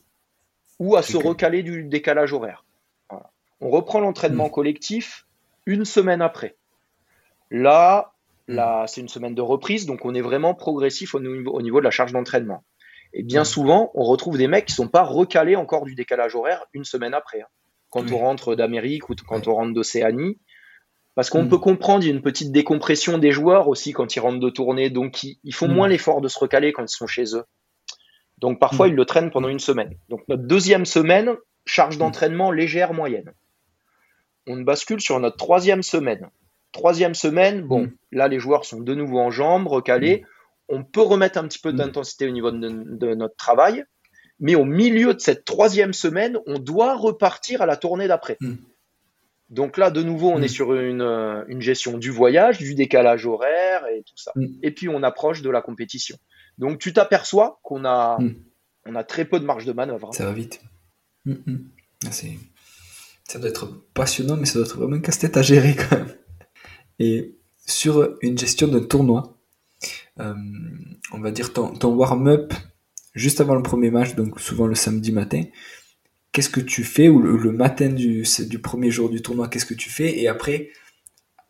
[0.80, 2.64] ou à se recaler du décalage horaire.
[3.62, 5.26] On reprend l'entraînement collectif
[5.66, 6.56] une semaine après.
[7.50, 8.14] Là,
[8.48, 11.80] là c'est une semaine de reprise, donc on est vraiment progressif au niveau, au niveau
[11.80, 12.64] de la charge d'entraînement.
[13.14, 16.66] Et bien souvent, on retrouve des mecs qui sont pas recalés encore du décalage horaire
[16.74, 17.42] une semaine après.
[17.42, 17.48] Hein
[17.96, 20.38] quand on rentre d'Amérique ou quand on rentre d'Océanie.
[21.16, 21.50] Parce qu'on mm.
[21.50, 24.50] peut comprendre, il y a une petite décompression des joueurs aussi quand ils rentrent de
[24.50, 24.90] tournée.
[24.90, 25.74] Donc, ils, font mm.
[25.74, 27.46] moins l'effort de se recaler quand ils sont chez eux.
[28.40, 28.90] Donc, parfois, mm.
[28.90, 29.96] ils le traînent pendant une semaine.
[30.10, 33.32] Donc, notre deuxième semaine, charge d'entraînement légère, moyenne.
[34.46, 36.30] On bascule sur notre troisième semaine.
[36.74, 40.26] Troisième semaine, bon, là, les joueurs sont de nouveau en jambes, recalés.
[40.68, 43.86] On peut remettre un petit peu d'intensité au niveau de notre travail
[44.40, 48.38] mais au milieu de cette troisième semaine, on doit repartir à la tournée d'après.
[48.42, 48.56] Hmm.
[49.50, 50.48] Donc là, de nouveau, on est mm.
[50.48, 51.02] sur une,
[51.48, 54.32] une, gestion du voyage, du décalage horaire et tout ça.
[54.36, 54.48] Mm.
[54.64, 56.18] Et puis, on approche de la compétition.
[56.58, 58.18] Donc, tu t'aperçois qu'on a,
[58.86, 60.08] on a très peu de marge de manœuvre.
[60.10, 60.14] Hein.
[60.14, 60.62] Ça va vite.
[61.28, 65.98] Ah, ça doit être passionnant, mais ça doit être vraiment un casse-tête à gérer quand
[65.98, 66.16] même.
[67.00, 69.38] Et sur une gestion d'un tournoi,
[70.20, 70.34] euh,
[71.12, 72.54] on va dire ton, ton warm-up
[73.16, 75.44] juste avant le premier match, donc souvent le samedi matin,
[76.32, 79.74] qu'est-ce que tu fais, ou le, matin du, du premier jour du tournoi, qu'est-ce que
[79.74, 80.70] tu fais, et après,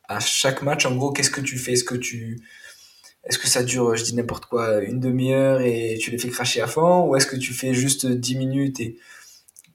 [0.07, 1.73] à chaque match, en gros, qu'est-ce que tu fais?
[1.73, 2.39] Est-ce que tu...
[3.23, 6.61] Est-ce que ça dure, je dis n'importe quoi, une demi-heure et tu les fais cracher
[6.61, 8.97] à fond Ou est-ce que tu fais juste 10 minutes et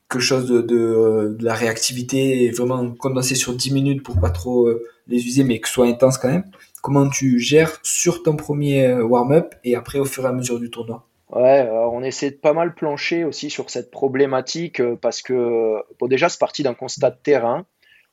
[0.08, 4.68] quelque chose de, de, de la réactivité vraiment condensé sur 10 minutes pour pas trop
[4.68, 6.44] euh, les user, mais que ce soit intense quand même?
[6.80, 10.60] Comment tu gères sur ton premier euh, warm-up et après au fur et à mesure
[10.60, 11.09] du tournoi?
[11.32, 16.08] Ouais, on essaie de pas mal plancher aussi sur cette problématique euh, parce que, bon,
[16.08, 17.66] déjà, c'est parti d'un constat de terrain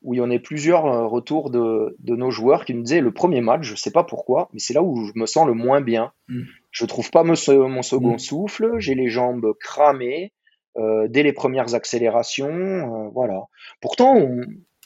[0.03, 3.01] où il y en a plusieurs euh, retours de, de, nos joueurs qui nous disaient
[3.01, 5.53] le premier match, je sais pas pourquoi, mais c'est là où je me sens le
[5.53, 6.11] moins bien.
[6.27, 6.43] Mm.
[6.71, 7.33] Je trouve pas mon,
[7.67, 8.19] mon second mm.
[8.19, 10.33] souffle, j'ai les jambes cramées
[10.77, 13.45] euh, dès les premières accélérations, euh, voilà.
[13.81, 14.41] Pourtant, on,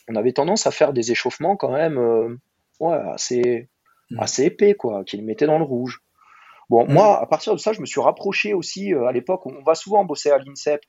[0.08, 1.98] on, avait tendance à faire des échauffements quand même
[2.80, 3.68] ouais, assez,
[4.10, 4.20] mm.
[4.20, 6.00] assez épais, quoi, qui les mettaient dans le rouge.
[6.72, 6.92] Bon, mm.
[6.94, 9.74] moi, à partir de ça, je me suis rapproché aussi, euh, à l'époque, on va
[9.74, 10.80] souvent bosser à l'INSEP,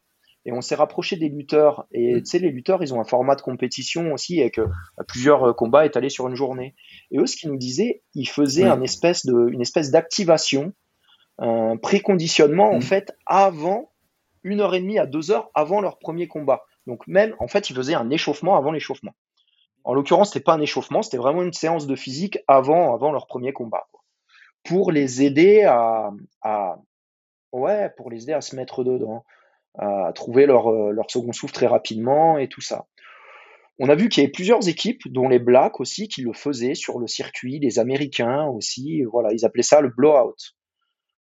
[0.45, 1.87] et on s'est rapproché des lutteurs.
[1.91, 2.19] Et mm.
[2.19, 4.67] tu sais, les lutteurs, ils ont un format de compétition aussi, avec euh,
[5.09, 6.73] plusieurs euh, combats étalés sur une journée.
[7.11, 10.71] Et eux, ce qu'ils nous disaient, ils faisaient un espèce de, une espèce d'activation,
[11.37, 12.83] un préconditionnement, en mm.
[12.83, 13.91] fait, avant,
[14.43, 16.63] une heure et demie à deux heures avant leur premier combat.
[16.87, 19.15] Donc même, en fait, ils faisaient un échauffement avant l'échauffement.
[19.83, 23.27] En l'occurrence, c'était pas un échauffement, c'était vraiment une séance de physique avant, avant leur
[23.27, 23.89] premier combat
[24.63, 26.77] pour les aider à, à,
[27.51, 29.23] ouais, pour les aider à se mettre dedans,
[29.77, 32.85] à trouver leur, euh, leur second souffle très rapidement et tout ça.
[33.79, 36.75] On a vu qu'il y avait plusieurs équipes, dont les Blacks aussi, qui le faisaient
[36.75, 40.35] sur le circuit, les Américains aussi, voilà, ils appelaient ça le blowout.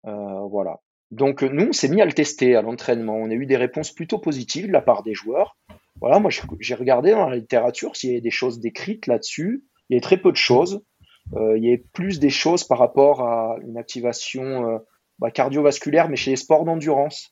[0.05, 0.79] Euh, voilà.
[1.11, 3.15] Donc nous, on s'est mis à le tester à l'entraînement.
[3.15, 5.57] On a eu des réponses plutôt positives de la part des joueurs.
[6.01, 9.63] Voilà, moi j'ai regardé dans la littérature s'il y avait des choses décrites là-dessus.
[9.89, 10.83] Il y a très peu de choses.
[11.33, 14.77] Euh, il y a plus des choses par rapport à une activation euh,
[15.19, 17.31] bah, cardiovasculaire, mais chez les sports d'endurance.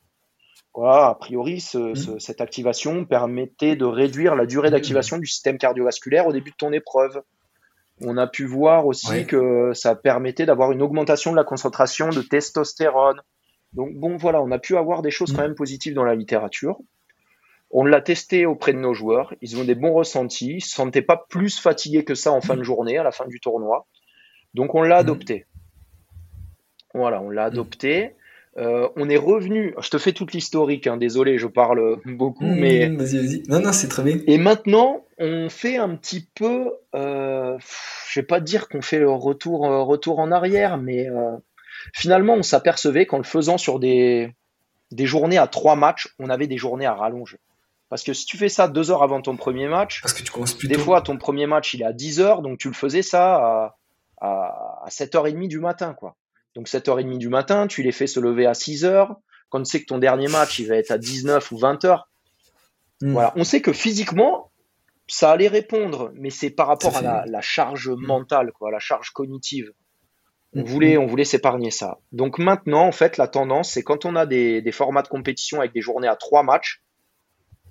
[0.74, 2.20] Voilà, a priori, mmh.
[2.20, 4.72] cette activation permettait de réduire la durée mmh.
[4.72, 7.22] d'activation du système cardiovasculaire au début de ton épreuve.
[8.02, 12.24] On a pu voir aussi que ça permettait d'avoir une augmentation de la concentration de
[12.24, 13.22] testostérone.
[13.74, 15.36] Donc bon, voilà, on a pu avoir des choses mmh.
[15.36, 16.80] quand même positives dans la littérature.
[17.76, 19.34] On l'a testé auprès de nos joueurs.
[19.42, 20.56] Ils ont des bons ressentis.
[20.58, 23.26] Ils se sentaient pas plus fatigués que ça en fin de journée, à la fin
[23.28, 23.88] du tournoi.
[24.54, 25.02] Donc on l'a mhm.
[25.02, 25.46] adopté.
[26.94, 27.54] Voilà, on l'a mhm.
[27.54, 28.12] adopté.
[28.58, 29.74] Euh, on est revenu.
[29.82, 30.86] Je te fais toute l'historique.
[30.86, 33.44] Hein, désolé, je parle beaucoup, mais vas-y, vas-y.
[33.50, 34.20] Non, non, c'est très bien.
[34.28, 36.72] Et maintenant, on fait un petit peu.
[36.94, 37.58] Euh,
[38.10, 41.36] je vais pas dire qu'on fait le retour, euh, retour en arrière, mais euh,
[41.94, 44.30] finalement, on s'apercevait qu'en le faisant sur des
[44.92, 47.38] des journées à trois matchs, on avait des journées à rallonge.
[47.94, 50.32] Parce que si tu fais ça deux heures avant ton premier match, Parce que tu
[50.32, 52.74] commences plus des fois ton premier match il est à 10 heures, donc tu le
[52.74, 53.78] faisais ça à,
[54.84, 55.94] à, 7h30 du matin.
[55.94, 56.16] quoi.
[56.56, 59.18] Donc 7h30 du matin, tu les fais se lever à 6 heures.
[59.50, 62.10] Quand tu sais que ton dernier match il va être à 19 ou 20 heures,
[63.04, 63.12] hmm.
[63.12, 63.32] voilà.
[63.36, 64.50] On sait que physiquement,
[65.06, 68.08] ça allait répondre, mais c'est par rapport à la, charge hmm.
[68.08, 69.72] mentale, quoi, la charge cognitive.
[70.56, 70.66] On hmm.
[70.66, 72.00] voulait, on voulait s'épargner ça.
[72.12, 75.60] Donc maintenant, en fait, la tendance, c'est quand on a des, des formats de compétition
[75.60, 76.83] avec des journées à trois matchs,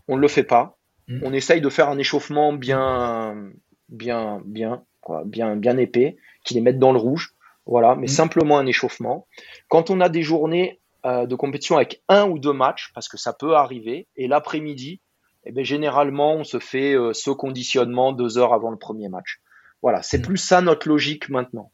[0.08, 0.78] on ne le fait pas.
[1.08, 1.20] Hmm.
[1.22, 3.50] On essaye de faire un échauffement bien,
[3.88, 7.34] bien, bien, quoi, bien, bien épais, qui les mette dans le rouge.
[7.66, 8.10] Voilà, mais hmm.
[8.10, 9.26] simplement un échauffement.
[9.68, 13.16] Quand on a des journées euh, de compétition avec un ou deux matchs, parce que
[13.16, 15.00] ça peut arriver, et l'après-midi,
[15.44, 19.40] eh bien, généralement, on se fait euh, ce conditionnement deux heures avant le premier match.
[19.82, 20.22] Voilà, c'est hmm.
[20.22, 21.70] plus ça notre logique maintenant.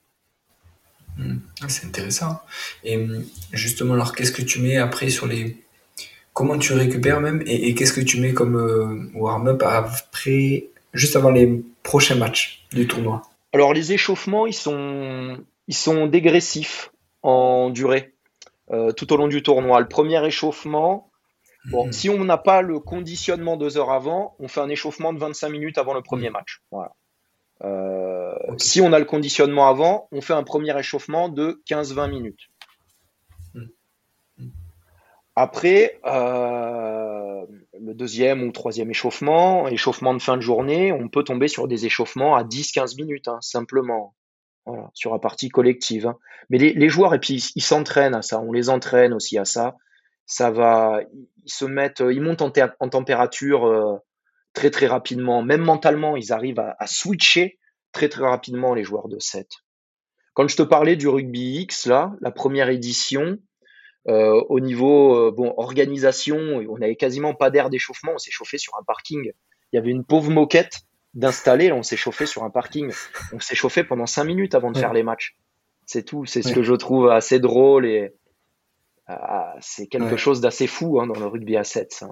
[1.60, 2.40] Ah, c'est intéressant.
[2.84, 2.96] Et
[3.52, 5.56] justement, alors, qu'est-ce que tu mets après sur les,
[6.38, 11.32] comment tu récupères même et, qu'est-ce que tu mets comme euh, warm-up après, juste avant
[11.32, 13.22] les prochains matchs du tournoi?
[13.52, 16.92] Alors les échauffements, ils sont, ils sont dégressifs
[17.24, 18.14] en durée
[18.70, 19.80] euh, tout au long du tournoi.
[19.80, 21.10] Le premier échauffement,
[21.72, 21.92] bon, mhm.
[21.92, 25.48] si on n'a pas le conditionnement deux heures avant, on fait un échauffement de 25
[25.48, 26.34] minutes avant le premier mhm.
[26.34, 26.62] match.
[26.70, 26.92] Voilà.
[27.64, 32.48] Euh, si on a le conditionnement avant, on fait un premier échauffement de 15-20 minutes.
[35.40, 37.46] Après, euh,
[37.80, 41.86] le deuxième ou troisième échauffement, échauffement de fin de journée, on peut tomber sur des
[41.86, 44.16] échauffements à 10-15 minutes, hein, simplement.
[44.66, 46.08] Voilà, sur la partie collective.
[46.08, 46.18] Hein.
[46.50, 49.76] Mais les, joueurs, et puis ils s'entraînent à ça, on les entraîne aussi à ça.
[50.26, 53.96] Ça va, ils se mettent, ils montent en, température euh,
[54.54, 57.60] très très rapidement, même mentalement, ils arrivent à, switcher
[57.92, 59.46] très très rapidement les joueurs de 7.
[60.34, 63.38] Quand je te parlais du rugby X, là, la première édition,
[64.08, 68.56] euh, au niveau euh, bon organisation, on n'avait quasiment pas d'air d'échauffement, on s'est chauffé
[68.56, 69.32] sur un parking.
[69.72, 70.80] Il y avait une pauvre moquette
[71.14, 72.90] d'installer, on s'est chauffé sur un parking.
[73.32, 75.36] On s'est chauffé pendant cinq minutes avant de faire les matchs.
[75.84, 78.14] C'est tout, c'est ce que je trouve assez drôle et
[79.06, 82.04] ah, c'est quelque chose d'assez fou hein, dans le rugby à 7.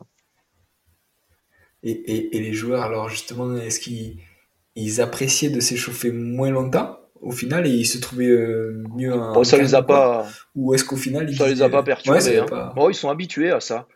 [1.82, 6.98] Et, les joueurs, alors justement, est-ce qu'ils appréciaient de s'échauffer moins longtemps?
[7.22, 10.84] Au final et ils se trouvaient euh, mieux en ça les a pas ou est-ce
[10.84, 12.72] qu'au final ça les a pas perturbés hein.
[12.88, 13.86] ils sont habitués à ça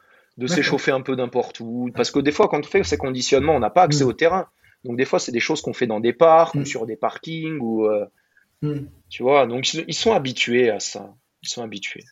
[0.41, 1.91] de s'échauffer un peu n'importe où.
[1.95, 4.09] Parce que des fois quand on fait ces conditionnements on n'a pas accès mm.
[4.09, 4.49] au terrain.
[4.85, 6.67] Donc des fois c'est des choses qu'on fait dans des parcs ou mm.
[6.67, 8.07] sur des parkings ou euh,
[8.63, 8.87] mm.
[9.11, 9.47] tu vois.
[9.47, 11.15] Donc ils sont habitués à ça.
[11.43, 12.05] Ils sont habitués.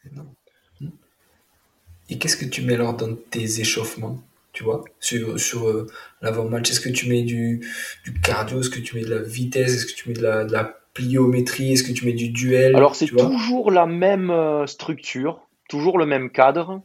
[2.10, 4.22] Et qu'est-ce que tu mets alors dans tes échauffements
[4.54, 5.86] tu vois, sur, sur euh,
[6.20, 7.64] l'avant-match Est-ce que tu mets du,
[8.04, 8.60] du cardio?
[8.60, 9.74] Est-ce que tu mets de la vitesse?
[9.74, 12.74] Est-ce que tu mets de la, de la pliométrie Est-ce que tu mets du duel
[12.74, 16.82] Alors, c'est toujours la même euh, structure, toujours le même cadre,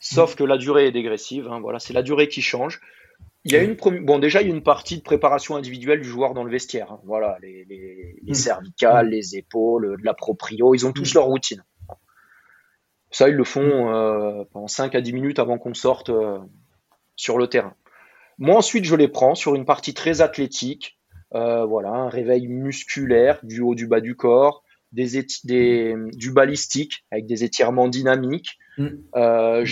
[0.00, 0.36] sauf mm.
[0.36, 1.48] que la durée est dégressive.
[1.48, 2.80] Hein, voilà, c'est la durée qui change.
[3.44, 6.08] Il y a une bon déjà il y a une partie de préparation individuelle du
[6.08, 6.92] joueur dans le vestiaire.
[6.92, 7.00] Hein.
[7.04, 8.34] voilà les, les, les mm.
[8.34, 9.10] cervicales, mm.
[9.10, 11.62] les épaules, la proprio, ils ont tous leur routine.
[13.10, 16.10] Ça ils le font euh, pendant 5 à 10 minutes avant qu'on sorte
[17.16, 17.74] sur le terrain.
[18.38, 20.98] Moi, ensuite, je les prends sur une partie très athlétique.
[21.34, 27.04] Euh, voilà, un réveil musculaire du haut, du bas du corps, des, des du balistique
[27.10, 28.58] avec des étirements dynamiques.
[28.78, 28.88] Mm.
[29.16, 29.64] Euh,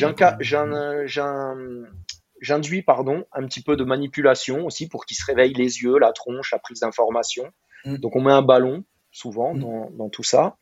[2.41, 6.13] J'induis pardon un petit peu de manipulation aussi pour qu'ils se réveillent les yeux, la
[6.13, 7.45] tronche, la prise d'information.
[7.85, 7.99] Mm.
[7.99, 9.61] Donc on met un ballon souvent mm.
[9.61, 10.57] dans, dans, tout ça.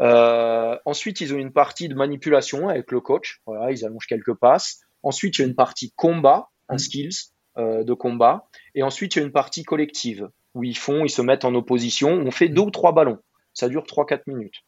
[0.00, 3.40] Euh, ensuite, ils ont une partie de manipulation avec le coach.
[3.46, 4.82] Voilà, ils allongent quelques passes.
[5.02, 8.46] Ensuite, il y a une partie combat, un skills de combat.
[8.78, 11.52] Et ensuite, il y a une partie collective où ils font, ils se mettent en
[11.56, 12.10] opposition.
[12.10, 13.18] On fait deux ou trois ballons.
[13.52, 14.62] Ça dure 3-4 minutes.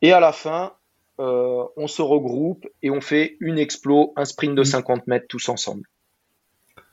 [0.00, 0.74] Et à la fin,
[1.18, 5.10] euh, on se regroupe et on fait une explo, un sprint de 50 mm.
[5.10, 5.88] mètres tous ensemble.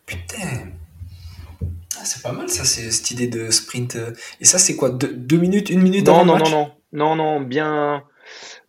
[0.08, 0.72] Putain,
[2.00, 4.00] ah, c'est pas mal ça, cette idée de sprint.
[4.42, 7.16] Et ça, c'est quoi deux, minutes, une minute non, avant non, le match non, non,
[7.16, 8.04] non, non, bien,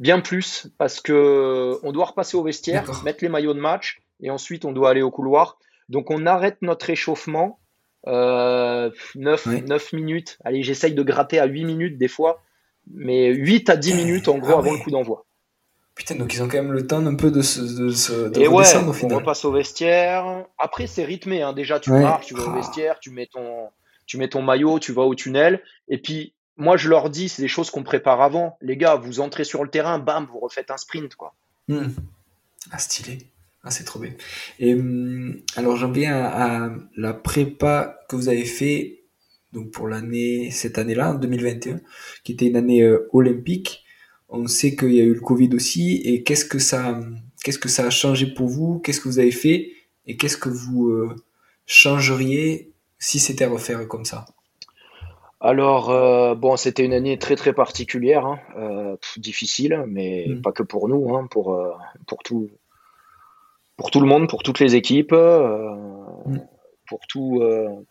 [0.00, 4.28] bien plus parce que on doit repasser au vestiaire, mettre les maillots de match et
[4.28, 5.56] ensuite on doit aller au couloir.
[5.88, 7.58] Donc on arrête notre échauffement
[8.06, 10.38] euh, 9, 9 minutes.
[10.44, 12.42] Allez, j'essaye de gratter à 8 minutes des fois,
[12.90, 15.24] mais 8 à 10 minutes en gros ah avant le coup d'envoi.
[15.94, 18.76] Putain, donc ils ont quand même le temps un peu de se, de Et ouais,
[18.76, 19.14] au final.
[19.14, 20.44] on repasse au vestiaire.
[20.58, 21.42] Après, c'est rythmé.
[21.42, 21.52] Hein.
[21.52, 22.56] Déjà, tu marches, tu vas au ah.
[22.56, 23.68] vestiaire, tu mets, ton,
[24.06, 25.62] tu mets ton maillot, tu vas au tunnel.
[25.88, 28.58] Et puis, moi, je leur dis, c'est des choses qu'on prépare avant.
[28.60, 31.34] Les gars, vous entrez sur le terrain, bam, vous refaites un sprint, quoi.
[31.68, 31.90] Hmm.
[32.72, 33.18] Ah, stylé.
[33.64, 34.12] Ah, c'est trop bien.
[34.58, 39.00] Et hum, alors, j'en viens à, la prépa que vous avez fait
[39.52, 41.80] donc pour l'année, cette année-là, en 2021,
[42.24, 43.84] qui était une année euh, olympique.
[44.28, 46.02] On sait qu'il y a eu le Covid aussi.
[46.04, 47.00] Et qu'est-ce que ça,
[47.42, 48.80] qu'est-ce que ça a changé pour vous?
[48.80, 49.72] Qu'est-ce que vous avez fait?
[50.06, 51.14] Et qu'est-ce que vous euh,
[51.66, 54.26] changeriez si c'était à refaire comme ça?
[55.44, 60.40] Alors, euh, bon, c'était une année très très particulière, hein, euh, difficile, mais mm.
[60.40, 61.70] pas que pour nous, hein, pour, euh,
[62.06, 62.48] pour, tout,
[63.76, 66.38] pour tout le monde, pour toutes les équipes, mm.
[66.86, 67.42] pour, tout,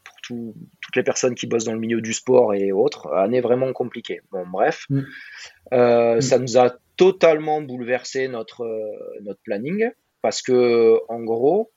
[0.03, 3.11] pour tout, toutes les personnes qui bossent dans le milieu du sport et autres.
[3.13, 4.21] Année vraiment compliquée.
[4.31, 6.21] Bon, bref, mm.
[6.21, 8.65] ça nous a totalement bouleversé notre,
[9.21, 9.89] notre planning
[10.21, 11.71] parce que, en gros,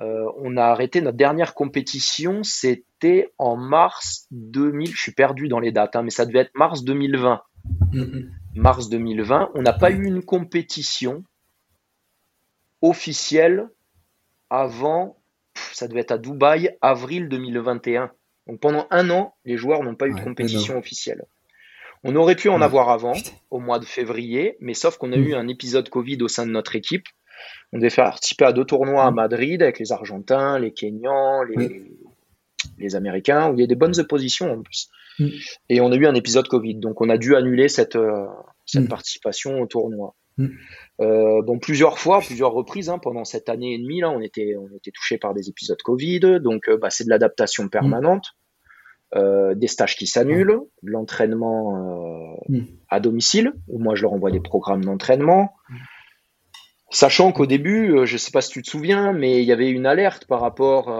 [0.00, 4.94] euh, on a arrêté notre dernière compétition, c'était en mars 2000.
[4.94, 7.42] Je suis perdu dans les dates, hein, mais ça devait être mars 2020.
[7.92, 8.28] Mm-hmm.
[8.54, 11.22] Mars 2020, on n'a pas eu une compétition
[12.82, 13.68] officielle
[14.50, 15.18] avant,
[15.72, 18.10] ça devait être à Dubaï, avril 2021.
[18.46, 21.24] Donc pendant un an, les joueurs n'ont pas eu de compétition officielle.
[22.02, 23.12] On aurait pu en avoir avant,
[23.50, 25.26] au mois de février, mais sauf qu'on a mm.
[25.26, 27.06] eu un épisode Covid au sein de notre équipe
[27.72, 29.14] on devait faire participer à deux tournois à mm.
[29.14, 31.42] Madrid avec les Argentins, les Kenyans,
[32.78, 34.88] les, Américains, où il y a des bonnes oppositions en plus.
[35.18, 35.28] Mm.
[35.68, 38.26] Et on a eu un épisode Covid, donc on a dû annuler cette, euh,
[38.66, 40.14] cette participation au tournoi.
[41.00, 44.54] Euh, bon, plusieurs fois, plusieurs reprises, hein, pendant cette année et demie, là, on était,
[44.56, 48.36] on était touché par des épisodes Covid, donc euh, bah, c'est de l'adaptation permanente.
[49.14, 52.36] des stages qui s'annulent, de l'entraînement
[52.88, 55.54] à domicile, où moi je leur envoie des programmes d'entraînement,
[56.90, 59.52] Sachant qu'au début, euh, je ne sais pas si tu te souviens, mais il y
[59.52, 60.90] avait une alerte par rapport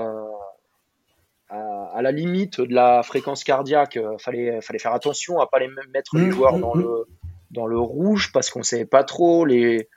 [1.49, 3.97] à, la limite de la fréquence cardiaque.
[3.97, 7.07] Il euh, fallait, fallait faire attention à pas les mettre les mmh, joueurs dans, le,
[7.51, 9.89] dans le rouge parce qu'on ne savait pas trop les,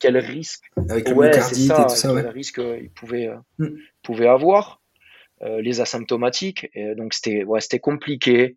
[0.00, 3.30] quels risques Avec le ouais, ça, quel risque ils pouvaient,
[4.02, 4.80] pouvaient avoir.
[5.40, 6.68] les asymptomatiques.
[6.74, 8.56] Et donc c'était ouais, c'était compliqué.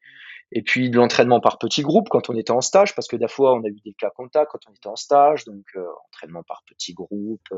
[0.52, 3.56] Et puis de l'entraînement par petits groupes quand on était en stage, parce que fois
[3.56, 5.66] on a eu des cas contacts quand on était en stage, donc
[6.08, 7.54] entraînement par petits groupes.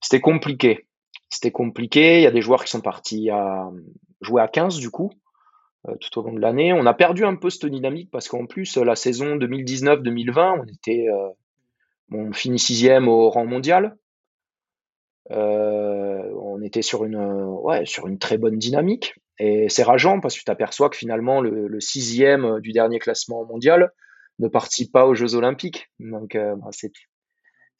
[0.00, 0.86] c'était compliqué.
[1.30, 2.18] C'était compliqué.
[2.18, 3.70] Il y a des joueurs qui sont partis à
[4.20, 5.10] jouer à 15 du coup.
[5.86, 6.72] Euh, tout au long de l'année.
[6.72, 11.06] On a perdu un peu cette dynamique parce qu'en plus, la saison 2019-2020, on était,
[11.08, 11.28] euh,
[12.10, 13.96] on finit sixième au rang mondial.
[15.30, 19.14] Euh, on était sur une, ouais, sur une très bonne dynamique.
[19.38, 23.92] Et c'est rageant parce que tu t'aperçois que finalement, le, sixième du dernier classement mondial
[24.40, 25.90] ne participe pas aux Jeux Olympiques.
[26.00, 26.92] Donc, bah, c'est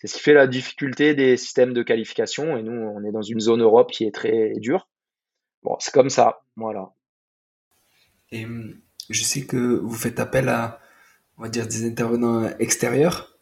[0.00, 2.56] c'est ce qui fait la difficulté des systèmes de qualification.
[2.56, 4.88] Et nous, on est dans une zone Europe qui est très dure.
[5.64, 6.42] Bon, c'est comme ça.
[6.54, 6.92] Voilà.
[8.32, 8.74] Et hum,
[9.10, 10.80] je sais que vous faites appel à,
[11.38, 13.38] on va dire, des intervenants extérieurs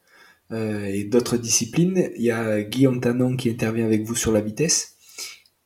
[0.52, 2.10] euh, et d'autres disciplines.
[2.16, 4.96] Il y a Guillaume Tanon qui intervient avec vous sur la vitesse.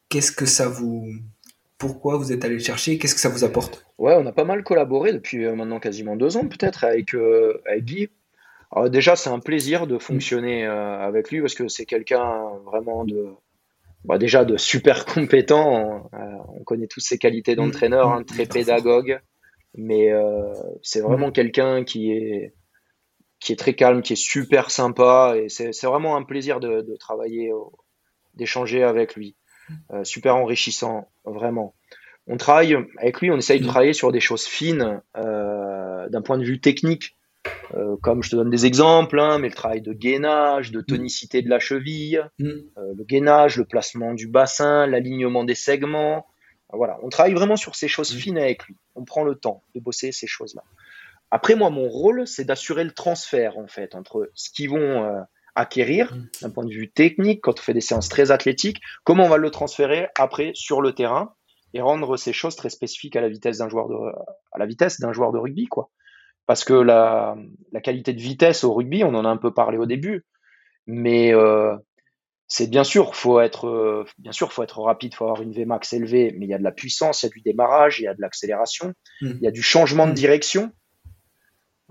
[0.08, 1.06] Qu'est-ce que ça vous...
[1.78, 3.86] Pourquoi vous êtes allé le chercher Qu'est-ce que ça vous apporte?
[3.96, 7.60] Ouais, on a pas mal collaboré depuis euh, maintenant quasiment deux ans peut-être avec, euh,
[7.66, 8.08] avec Guy.
[8.88, 13.26] Déjà, c'est un plaisir de fonctionner avec lui parce que c'est quelqu'un vraiment de,
[14.04, 16.08] bah, déjà de super compétent.
[16.12, 18.12] On, euh, on connaît tous ses qualités d'entraîneur, mm.
[18.12, 19.20] hein, très pédagogue,
[19.74, 21.32] mais euh, c'est vraiment mm.
[21.32, 22.54] quelqu'un qui est
[23.40, 26.96] qui est très calme, qui est super sympa, et c'est vraiment un plaisir de, de
[26.96, 27.50] travailler,
[28.34, 29.34] d'échanger avec lui.
[29.68, 29.74] Mm.
[29.92, 31.74] Euh, super enrichissant, vraiment.
[32.26, 36.44] On travaille avec lui, on essaye de travailler sur des choses fines d'un point de
[36.44, 37.16] vue technique.
[37.74, 41.40] Euh, comme je te donne des exemples, hein, mais le travail de gainage, de tonicité
[41.42, 42.48] de la cheville, mm.
[42.48, 46.26] euh, le gainage, le placement du bassin, l'alignement des segments.
[46.72, 48.18] Voilà, on travaille vraiment sur ces choses mm.
[48.18, 48.76] fines avec lui.
[48.96, 50.62] On prend le temps de bosser ces choses-là.
[51.30, 55.20] Après, moi, mon rôle, c'est d'assurer le transfert, en fait, entre ce qu'ils vont euh,
[55.54, 56.28] acquérir mm.
[56.42, 59.36] d'un point de vue technique, quand on fait des séances très athlétiques, comment on va
[59.36, 61.34] le transférer après sur le terrain
[61.72, 63.94] et rendre ces choses très spécifiques à la vitesse d'un joueur de,
[64.50, 65.88] à la vitesse d'un joueur de rugby, quoi
[66.50, 67.36] parce que la,
[67.80, 70.24] qualité de vitesse au rugby, on en a un peu parlé au début,
[70.88, 71.76] mais euh,
[72.48, 75.92] c'est bien sûr, faut être, euh, bien sûr, faut être rapide, faut avoir une Vmax
[75.92, 78.08] élevée, mais il y a de la puissance, il y a du démarrage, il y
[78.08, 79.30] a de l'accélération, hmm.
[79.36, 80.14] il y a du changement de hmm.
[80.14, 80.72] direction.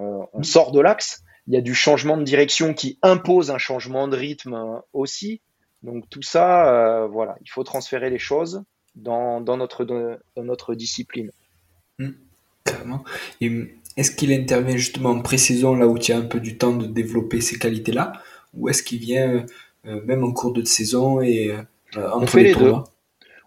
[0.01, 3.59] Euh, on sort de l'axe, il y a du changement de direction qui impose un
[3.59, 5.41] changement de rythme aussi.
[5.83, 11.31] Donc tout ça, voilà, il faut transférer les choses dans, notre, dans notre discipline.
[11.97, 12.11] Hmm.
[13.41, 16.73] Et est-ce qu'il intervient justement en pré-saison, là où tu as un peu du temps
[16.73, 18.13] de développer ces qualités-là
[18.53, 19.45] Ou est-ce qu'il vient
[19.85, 21.51] euh, même en cours de saison et
[21.97, 22.75] euh, On fait les, deux.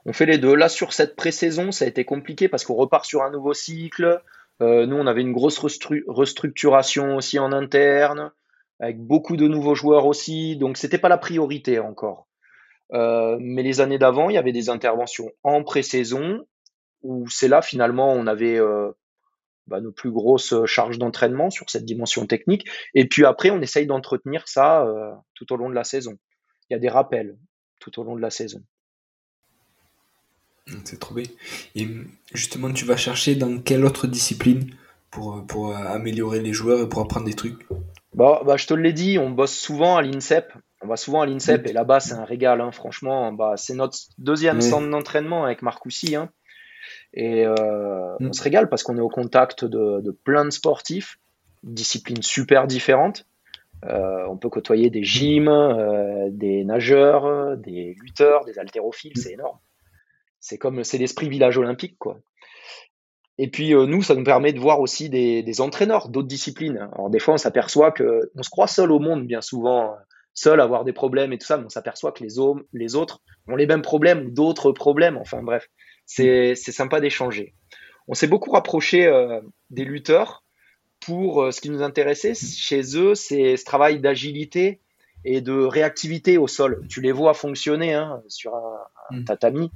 [0.05, 0.55] On fait les deux.
[0.55, 4.21] Là, sur cette pré-saison, ça a été compliqué parce qu'on repart sur un nouveau cycle.
[4.61, 8.31] Euh, nous, on avait une grosse restructuration aussi en interne,
[8.79, 10.57] avec beaucoup de nouveaux joueurs aussi.
[10.57, 12.27] Donc, c'était pas la priorité encore.
[12.93, 16.45] mais les années d'avant, il y avait des interventions en pré-saison
[17.03, 18.61] où c'est là finalement on avait
[19.67, 22.69] bah, nos plus grosses euh, charges d'entraînement sur cette dimension technique.
[22.95, 26.19] Et puis après, on essaye d'entretenir ça euh, tout au long de la saison.
[26.69, 27.37] Il y a des rappels
[27.79, 28.63] tout au long de la saison.
[30.85, 31.25] C'est trop bien.
[31.75, 31.89] Et
[32.33, 34.75] justement, tu vas chercher dans quelle autre discipline
[35.11, 37.67] pour, euh, pour améliorer les joueurs et pour apprendre des trucs?
[38.15, 40.53] Bah, bah, Je te l'ai dit, on bosse souvent à l'INSEP.
[40.81, 43.33] On va souvent à l'INSEP et là-bas, c'est un régal, hein, franchement.
[43.33, 46.17] Bah, c'est notre deuxième centre d'entraînement avec Marcoussi.
[46.17, 46.31] Hein.
[47.15, 48.29] Et euh, mm.
[48.29, 51.19] on se régale parce qu'on est au contact de, de, plein de sportifs,
[51.63, 53.27] disciplines super différentes.
[53.85, 59.59] Euh, on peut côtoyer des gyms, euh, des nageurs, des lutteurs, des haltérophiles, c'est énorme.
[60.39, 62.19] C'est comme c'est l'esprit village olympique, quoi.
[63.39, 66.89] Et puis nous, ça nous permet de voir aussi des, des entraîneurs d'autres disciplines.
[66.93, 69.97] Alors des fois, on s'aperçoit que on se croit seul au monde bien souvent,
[70.35, 72.35] seul à avoir des problèmes et tout ça, mais on s'aperçoit que les,
[72.73, 75.17] les autres ont les mêmes problèmes ou d'autres problèmes.
[75.17, 75.69] Enfin bref,
[76.07, 77.55] c'est sympa d'échanger.
[78.09, 79.41] On s'est beaucoup rapproché euh,
[79.71, 80.45] des lutteurs
[81.01, 84.81] pour euh, ce qui nous intéressait chez eux, c'est ce travail d'agilité
[85.25, 86.85] et de réactivité au sol.
[86.89, 89.25] Tu les vois fonctionner hein, sur un, mm.
[89.25, 89.71] tatami.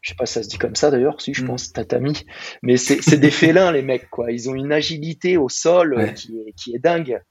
[0.00, 1.46] Je sais pas si ça se dit comme ça d'ailleurs, si je mm.
[1.46, 2.24] pense tatami.
[2.62, 4.32] Mais c'est des félins les mecs quoi.
[4.32, 7.22] Ils ont une agilité au sol qui, est, qui est dingue.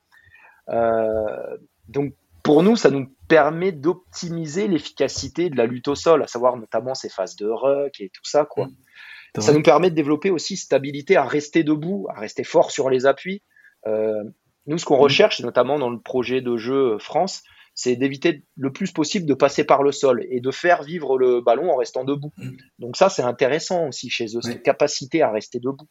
[0.70, 2.14] Euh, donc
[2.44, 6.96] pour nous, ça nous permet d'optimiser l'efficacité de la lutte au sol, à savoir notamment
[6.96, 8.66] ces phases de ruck et tout ça, quoi.
[8.66, 9.42] Mmh.
[9.42, 13.06] Ça nous permet de développer aussi stabilité à rester debout, à rester fort sur les
[13.06, 13.44] appuis.
[13.86, 14.24] Euh,
[14.66, 15.02] nous, ce qu'on mmh.
[15.02, 17.44] recherche, notamment dans le projet de jeu France,
[17.76, 21.42] c'est d'éviter le plus possible de passer par le sol et de faire vivre le
[21.42, 22.34] ballon en restant debout.
[22.38, 22.50] Mmh.
[22.80, 25.88] Donc ça, c'est intéressant aussi chez eux, cette capacité à rester debout.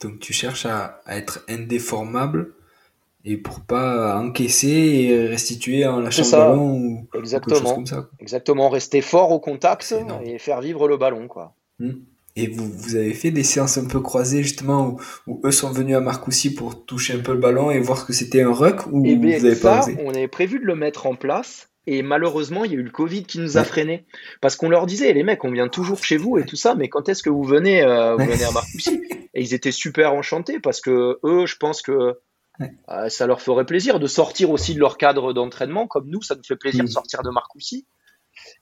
[0.00, 2.54] Donc tu cherches à, à être indéformable
[3.24, 7.74] et pour pas encaisser et restituer en lâchant le ballon ou Exactement.
[7.74, 8.08] comme ça.
[8.18, 9.94] Exactement, rester fort au contact
[10.24, 11.54] et faire vivre le ballon quoi.
[11.78, 11.92] Hmm.
[12.36, 14.96] Et vous, vous avez fait des séances un peu croisées justement
[15.26, 18.04] où, eux sont venus à Marcoussis pour toucher un peu le ballon et voir ce
[18.04, 21.06] que c'était un ruck ou eh vous avez pas On avait prévu de le mettre
[21.06, 24.04] en place et malheureusement, il y a eu le Covid qui nous a freinés.
[24.40, 26.88] Parce qu'on leur disait, les mecs, on vient toujours chez vous et tout ça, mais
[26.88, 29.02] quand est-ce que vous venez, euh, vous venez à Marcoussis?
[29.34, 32.18] Et ils étaient super enchantés parce que eux, je pense que
[32.88, 36.34] euh, ça leur ferait plaisir de sortir aussi de leur cadre d'entraînement, comme nous, ça
[36.34, 36.92] nous fait plaisir de mm.
[36.92, 37.86] sortir de Marcoussis.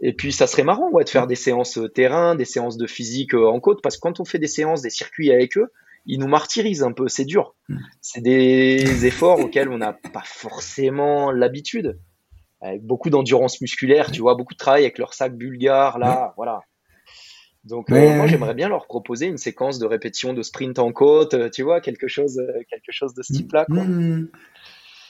[0.01, 2.87] Et puis ça serait marrant ouais, de faire des séances euh, terrain, des séances de
[2.87, 5.73] physique euh, en côte, parce que quand on fait des séances, des circuits avec eux,
[6.07, 7.55] ils nous martyrisent un peu, c'est dur.
[7.69, 7.77] Mm.
[8.01, 11.99] C'est des efforts auxquels on n'a pas forcément l'habitude.
[12.61, 16.63] Avec beaucoup d'endurance musculaire, tu vois, beaucoup de travail avec leur sac bulgare, là, voilà.
[17.65, 21.35] Donc euh, moi j'aimerais bien leur proposer une séquence de répétition de sprint en côte,
[21.35, 23.67] euh, tu vois, quelque chose, euh, quelque chose de ce type-là.
[23.69, 24.29] Mmh.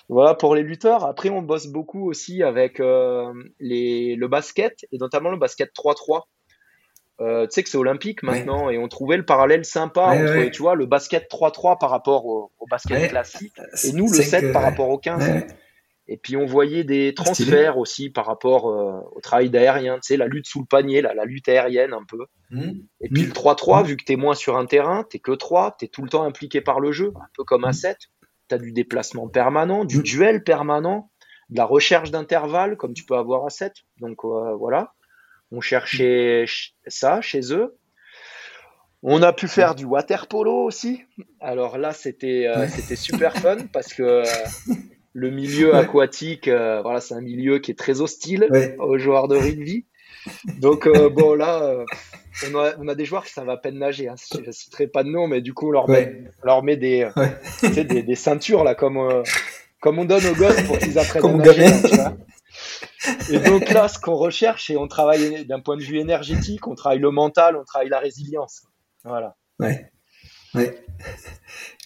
[0.08, 1.04] Voilà pour les lutteurs.
[1.04, 6.22] Après on bosse beaucoup aussi avec les, le basket et notamment le basket 3-3.
[7.18, 10.74] tu sais que c'est olympique maintenant et on trouvait le parallèle sympa entre tu vois
[10.74, 14.98] le basket 3-3 par rapport au, basket classique et nous le 7 par rapport au
[14.98, 15.44] 15.
[16.08, 20.16] Et puis on voyait des transferts aussi par rapport euh, au travail d'aérien, tu sais,
[20.16, 22.24] la lutte sous le panier, la lutte aérienne un peu.
[22.50, 22.70] Mmh.
[23.02, 23.86] Et puis le 3-3, mmh.
[23.86, 26.08] vu que tu es moins sur un terrain, tu que 3, tu es tout le
[26.08, 27.98] temps impliqué par le jeu, un peu comme un 7.
[28.48, 30.02] Tu as du déplacement permanent, du mmh.
[30.02, 31.10] duel permanent,
[31.50, 33.74] de la recherche d'intervalle, comme tu peux avoir à 7.
[34.00, 34.94] Donc euh, voilà,
[35.52, 36.46] on cherchait
[36.86, 37.76] ça chez eux.
[39.02, 41.02] On a pu faire du water polo aussi.
[41.38, 44.24] Alors là, c'était euh, c'était super fun parce que
[45.18, 48.48] le milieu aquatique, euh, voilà, c'est un milieu qui est très hostile
[48.78, 49.84] aux joueurs de rugby.
[50.60, 51.84] Donc euh, bon là, euh,
[52.78, 54.08] on, a, des joueurs qui savent à peine nager.
[54.08, 54.14] Hein.
[54.32, 57.08] Je ne citerai pas de nom, mais du coup on leur met, leur met des,
[57.62, 59.22] des, ceintures là comme
[59.80, 61.66] comme on donne aux gosses pour qu'ils apprennent à nager.
[63.32, 66.74] et donc là, ce qu'on recherche, et on travaille d'un point de vue énergétique, on
[66.74, 68.62] travaille le mental, on travaille la résilience.
[69.04, 69.36] Voilà.
[69.60, 69.90] Ouais.
[70.54, 70.84] Ouais.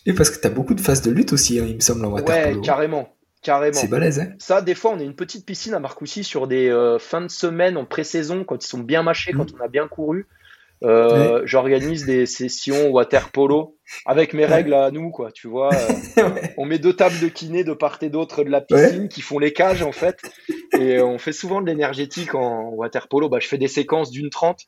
[0.06, 2.04] Et parce que tu as beaucoup de phases de lutte aussi, hein, il me semble,
[2.04, 2.56] en waterpolo.
[2.56, 3.08] Ouais, carrément.
[3.42, 3.74] Carrément.
[3.74, 6.68] C'est balèze, hein Ça, des fois, on a une petite piscine à Marcoussis sur des
[6.68, 9.56] euh, fins de semaine en pré-saison, quand ils sont bien mâchés, quand mm.
[9.60, 10.26] on a bien couru.
[10.84, 15.30] Euh, j'organise des sessions water polo avec mes règles à nous, quoi.
[15.30, 15.70] Tu vois,
[16.18, 19.20] euh, on met deux tables de kiné de part et d'autre de la piscine qui
[19.20, 20.18] font les cages en fait,
[20.76, 23.28] et on fait souvent de l'énergétique en water polo.
[23.28, 24.66] Bah, je fais des séquences d'une trente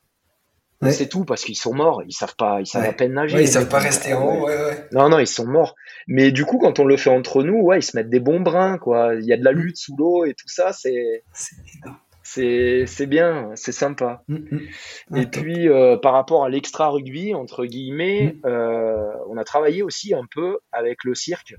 [0.90, 3.40] c'est tout parce qu'ils sont morts, ils savent pas, ils savent à peine nager.
[3.40, 4.48] ils savent pas rester en haut.
[4.92, 5.74] Non, non, ils sont morts.
[6.06, 8.40] Mais du coup, quand on le fait entre nous, ouais, ils se mettent des bons
[8.40, 9.14] brins, quoi.
[9.14, 11.24] Il y a de la lutte sous l'eau et tout ça, c'est.
[12.24, 14.24] C'est bien, c'est sympa.
[14.28, 14.36] Mm,
[15.10, 15.16] mm.
[15.16, 18.46] et puis, euh, par rapport à l'extra rugby, entre guillemets, mm.
[18.46, 21.54] euh, on a travaillé aussi un peu avec le cirque.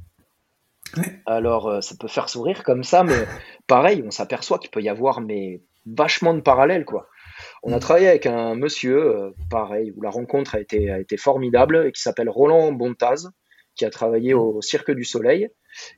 [1.25, 3.27] Alors, euh, ça peut faire sourire comme ça, mais
[3.67, 7.07] pareil, on s'aperçoit qu'il peut y avoir mais vachement de parallèles, quoi.
[7.67, 11.17] On a travaillé avec un monsieur, euh, pareil, où la rencontre a été, a été
[11.17, 13.31] formidable, et qui s'appelle Roland Bontaz,
[13.73, 15.49] qui a travaillé au Cirque du Soleil.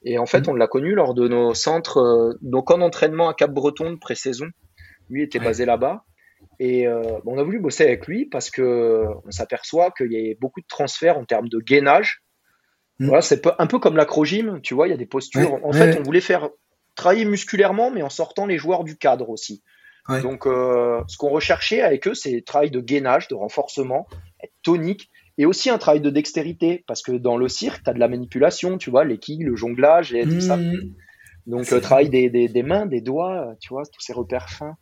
[0.04, 0.52] Et en fait, mm.
[0.52, 4.48] on l'a connu lors de nos centres, euh, nos camps d'entraînement à Cap-Breton de pré-saison.
[5.10, 6.06] Lui était basé là-bas.
[6.60, 10.36] Et euh, on a voulu bosser avec lui parce que on s'aperçoit qu'il y a
[10.40, 12.24] beaucoup de transferts en termes de gainage.
[13.00, 13.08] Mm.
[13.08, 15.60] Voilà, c'est un peu comme l'acrogym, tu vois, il y a des postures.
[15.66, 16.50] en fait, on voulait faire
[16.96, 19.64] travailler musculairement, mais en sortant les joueurs du cadre aussi.
[20.10, 24.08] Donc, euh, ce qu'on recherchait avec eux, c'est travail de gainage, de renforcement,
[24.42, 27.94] être tonique, et aussi un travail de dextérité, parce que dans le cirque, tu as
[27.94, 30.58] de la manipulation, tu vois, les quilles, le jonglage et tout ça.
[30.58, 30.94] Mmh.
[31.46, 34.78] Donc, euh, travail des, des, des, mains, des doigts, tu vois, tous ces repères fins.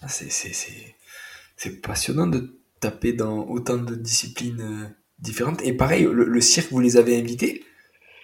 [0.00, 5.62] Ah, c'est passionnant de taper dans autant de disciplines euh, différentes.
[5.62, 7.64] Et pareil, le, cirque, vous les avez invités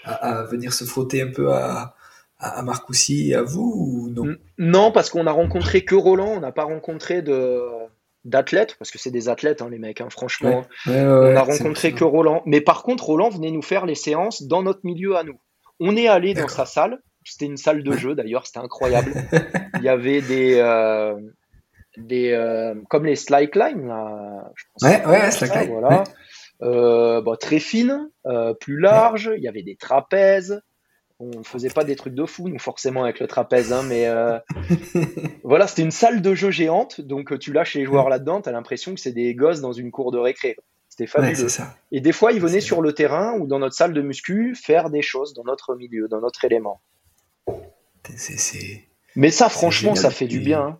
[0.05, 1.95] à venir se frotter un peu à,
[2.41, 4.37] à Marcoussis, à vous ou non?
[4.59, 7.63] Non, parce qu'on a rencontré que Roland, on n'a pas rencontré de
[8.25, 10.65] d'athlètes, parce que c'est des athlètes, hein, les mecs, hein, franchement.
[10.87, 12.43] on a rencontré que Roland.
[12.45, 15.39] Mais par contre, Roland venait nous faire les séances dans notre milieu à nous.
[15.79, 19.13] On est allé dans sa salle, c'était une salle de jeu d'ailleurs, c'était incroyable.
[19.79, 20.57] Il y avait des.
[20.57, 21.15] Euh,
[21.97, 26.05] des euh, comme les slackline là, je pense ouais ouais slackline voilà
[26.63, 28.09] euh, très fine
[28.61, 30.63] plus large il y avait des trapèzes
[31.21, 34.39] on faisait pas des trucs de fou, nous forcément avec le trapèze, hein, mais euh,
[35.45, 38.49] voilà, c'était une salle de jeu géante, donc euh, tu lâches les joueurs là-dedans, tu
[38.49, 40.57] as l'impression que c'est des gosses dans une cour de récré.
[40.89, 41.47] C'était fabuleux.
[41.93, 44.91] Et des fois, ils venaient sur le terrain ou dans notre salle de muscu faire
[44.91, 46.81] des choses dans notre milieu, dans notre élément.
[49.15, 50.61] Mais ça, franchement, ça fait du bien.
[50.61, 50.79] Hein.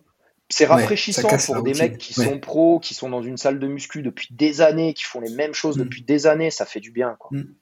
[0.49, 4.01] C'est rafraîchissant pour des mecs qui sont pros, qui sont dans une salle de muscu
[4.01, 5.83] depuis des années, qui font les mêmes choses mm.
[5.83, 7.15] depuis des années, ça fait du bien.
[7.17, 7.37] Quoi.
[7.37, 7.55] Mm.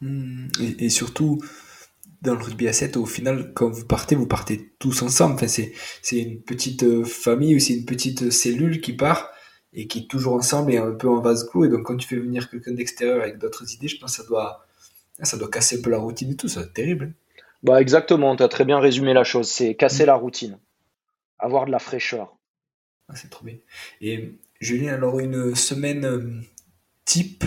[0.00, 0.48] Hmm.
[0.78, 1.40] Et, surtout,
[2.24, 5.34] dans le rugby à 7, au final, quand vous partez, vous partez tous ensemble.
[5.34, 5.72] Enfin, c'est,
[6.02, 9.30] c'est une petite euh, famille ou c'est une petite cellule qui part
[9.72, 11.64] et qui est toujours ensemble et un peu en vase clos.
[11.64, 14.28] Et donc, quand tu fais venir quelqu'un d'extérieur avec d'autres idées, je pense que ça
[14.28, 14.66] doit,
[15.22, 16.48] ça doit casser un peu la routine et tout.
[16.48, 17.14] Ça terrible.
[17.62, 18.34] Bah, exactement.
[18.36, 19.48] Tu as très bien résumé la chose.
[19.48, 20.08] C'est casser hmm.
[20.08, 20.58] la routine.
[21.38, 22.36] Avoir de la fraîcheur.
[23.08, 23.56] Ah, c'est trop bien.
[24.00, 26.40] Et Julien, alors une semaine euh,
[27.04, 27.44] type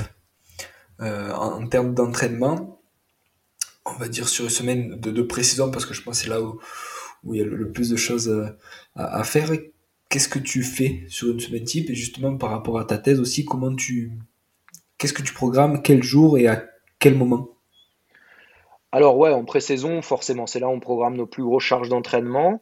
[0.99, 2.76] euh, en, termes d'entraînement,
[3.91, 6.29] on va dire sur une semaine de, de précision, parce que je pense que c'est
[6.29, 6.59] là où,
[7.23, 8.47] où, il y a le, plus de choses euh,
[8.95, 9.51] à, faire.
[10.09, 11.89] Qu'est-ce que tu fais sur une semaine type?
[11.89, 14.11] Et justement par rapport à ta thèse aussi, comment tu,
[14.97, 16.65] qu'est-ce que tu programmes, quel jour et à
[16.99, 17.49] quel moment?
[18.91, 22.61] Alors ouais, en pré-saison, forcément, c'est là où on programme nos plus grosses charges d'entraînement.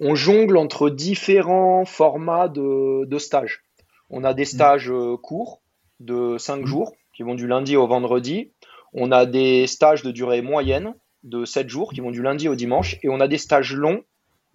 [0.00, 3.64] On jongle entre différents formats de, de stages.
[4.10, 4.46] On a des mm.
[4.46, 5.60] stages euh, courts
[6.00, 6.66] de 5 mm.
[6.66, 8.52] jours qui vont du lundi au vendredi.
[8.92, 12.54] On a des stages de durée moyenne de 7 jours qui vont du lundi au
[12.54, 12.96] dimanche.
[13.02, 14.02] Et on a des stages longs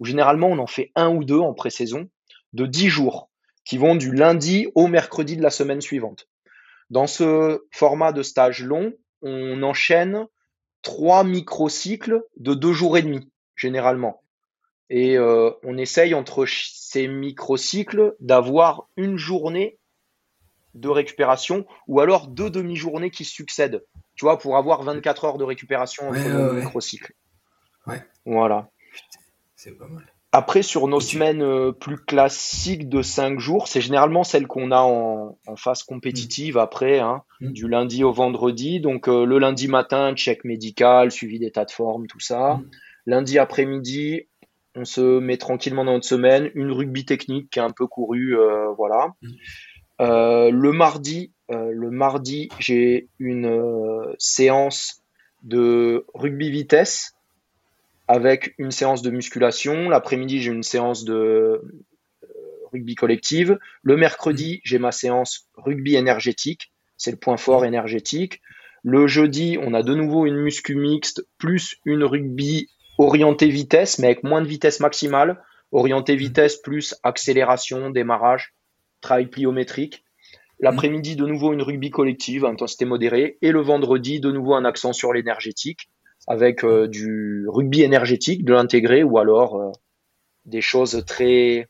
[0.00, 2.08] où généralement on en fait un ou deux en pré-saison
[2.52, 3.30] de 10 jours
[3.64, 6.28] qui vont du lundi au mercredi de la semaine suivante.
[6.90, 10.26] Dans ce format de stage long, on enchaîne
[10.82, 14.22] trois microcycles de deux jours et demi, généralement.
[14.90, 19.78] Et euh, on essaye entre ces microcycles d'avoir une journée
[20.74, 23.82] de récupération ou alors deux demi-journées qui succèdent,
[24.14, 27.14] tu vois, pour avoir 24 heures de récupération entre ouais, microcycles.
[27.86, 28.02] Ouais.
[28.24, 28.68] Voilà.
[29.56, 30.04] C'est pas mal.
[30.36, 34.80] Après, sur nos semaines euh, plus classiques de 5 jours, c'est généralement celles qu'on a
[34.80, 37.52] en, phase compétitive après, hein, mm.
[37.52, 38.80] du lundi au vendredi.
[38.80, 42.54] Donc euh, le lundi matin, check médical, suivi d'état de forme, tout ça.
[42.54, 42.70] Mm.
[43.06, 44.26] Lundi après-midi,
[44.74, 48.36] on se met tranquillement dans notre semaine, une rugby technique qui est un peu courue,
[48.36, 49.14] euh, voilà.
[49.22, 49.28] Mm.
[50.00, 51.32] Euh, le mardi,
[51.72, 55.02] le mardi, j'ai une séance
[55.42, 57.14] de rugby vitesse
[58.08, 59.88] avec une séance de musculation.
[59.88, 61.62] L'après-midi, j'ai une séance de
[62.74, 63.58] rugby collective.
[63.82, 64.60] Le mercredi, mm.
[64.64, 66.72] j'ai ma séance rugby énergétique.
[66.96, 67.66] C'est le point fort mm.
[67.66, 68.40] énergétique.
[68.82, 74.08] Le jeudi, on a de nouveau une muscu mixte plus une rugby orienté vitesse, mais
[74.08, 75.42] avec moins de vitesse maximale.
[75.72, 78.54] Orienté vitesse plus accélération, démarrage,
[79.00, 80.04] travail pliométrique.
[80.60, 83.38] L'après-midi, de nouveau une rugby collective, intensité modérée.
[83.42, 85.90] Et le vendredi, de nouveau un accent sur l'énergétique,
[86.26, 89.70] avec euh, du rugby énergétique, de l'intégré, ou alors euh,
[90.44, 91.68] des choses très...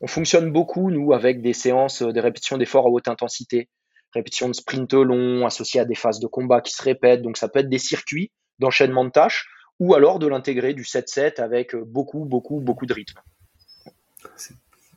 [0.00, 3.68] On fonctionne beaucoup, nous, avec des séances, des répétitions d'efforts à haute intensité.
[4.12, 7.22] Répétitions de sprint long, associées à des phases de combat qui se répètent.
[7.22, 11.40] Donc ça peut être des circuits d'enchaînement de tâches ou alors de l'intégrer du 7-7
[11.40, 13.20] avec beaucoup, beaucoup, beaucoup de rythme.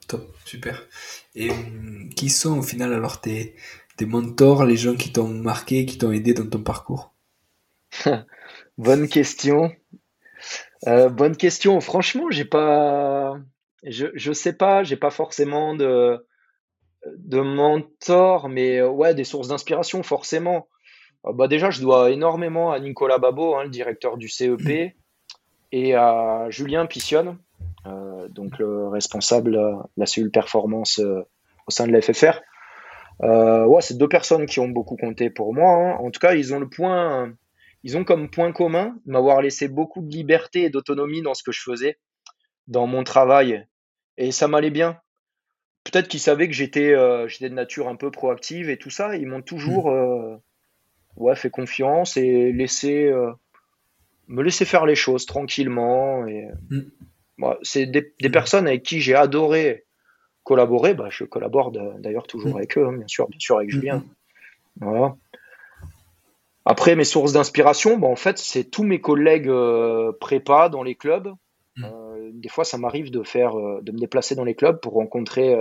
[0.09, 0.87] Top, super.
[1.35, 3.55] Et hum, qui sont au final alors tes,
[3.95, 7.13] tes mentors, les gens qui t'ont marqué, qui t'ont aidé dans ton parcours?
[8.77, 9.71] Bonne question.
[10.87, 11.81] Euh, bonne question.
[11.81, 13.37] Franchement, j'ai pas,
[13.83, 16.25] je, je sais pas, j'ai pas forcément de,
[17.17, 20.69] de mentor, mais ouais, des sources d'inspiration forcément.
[21.25, 24.93] Ah bah déjà, je dois énormément à Nicolas Babo, hein, le directeur du CEP,
[25.73, 27.33] et à Julien Pissionne, euh,
[27.85, 31.21] donc le responsable de la cellule performance euh,
[31.67, 32.41] au sein de la FFR.
[33.21, 35.73] Euh, ouais, c'est deux personnes qui ont beaucoup compté pour moi.
[35.73, 35.97] Hein.
[35.99, 37.33] En tout cas, ils ont le point,
[37.83, 41.51] ils ont comme point commun m'avoir laissé beaucoup de liberté et d'autonomie dans ce que
[41.51, 41.97] je faisais,
[42.67, 43.65] dans mon travail,
[44.17, 44.99] et ça m'allait bien.
[45.83, 46.93] Peut-être qu'ils savaient que j'étais,
[47.27, 49.15] j'étais de nature un peu proactive et tout ça.
[49.15, 49.91] Ils m'ont toujours
[51.19, 53.31] ouais, fait confiance et euh,
[54.27, 56.25] me laisser faire les choses tranquillement.
[56.27, 56.47] Et,
[57.39, 57.57] mm.
[57.61, 58.31] c'est des, des, mm.
[58.31, 59.85] personnes avec qui j'ai adoré
[60.43, 60.93] collaborer.
[60.93, 62.57] Bah, je collabore d'ailleurs toujours mm.
[62.57, 64.03] avec eux, hein, bien sûr, bien sûr avec Julien.
[64.79, 65.15] Voilà.
[66.65, 70.95] Après, mes sources d'inspiration, bah, en fait, c'est tous mes collègues euh, prépa dans les
[70.95, 71.33] clubs.
[71.83, 75.57] Euh, des fois, ça m'arrive de faire, de me déplacer dans les clubs pour rencontrer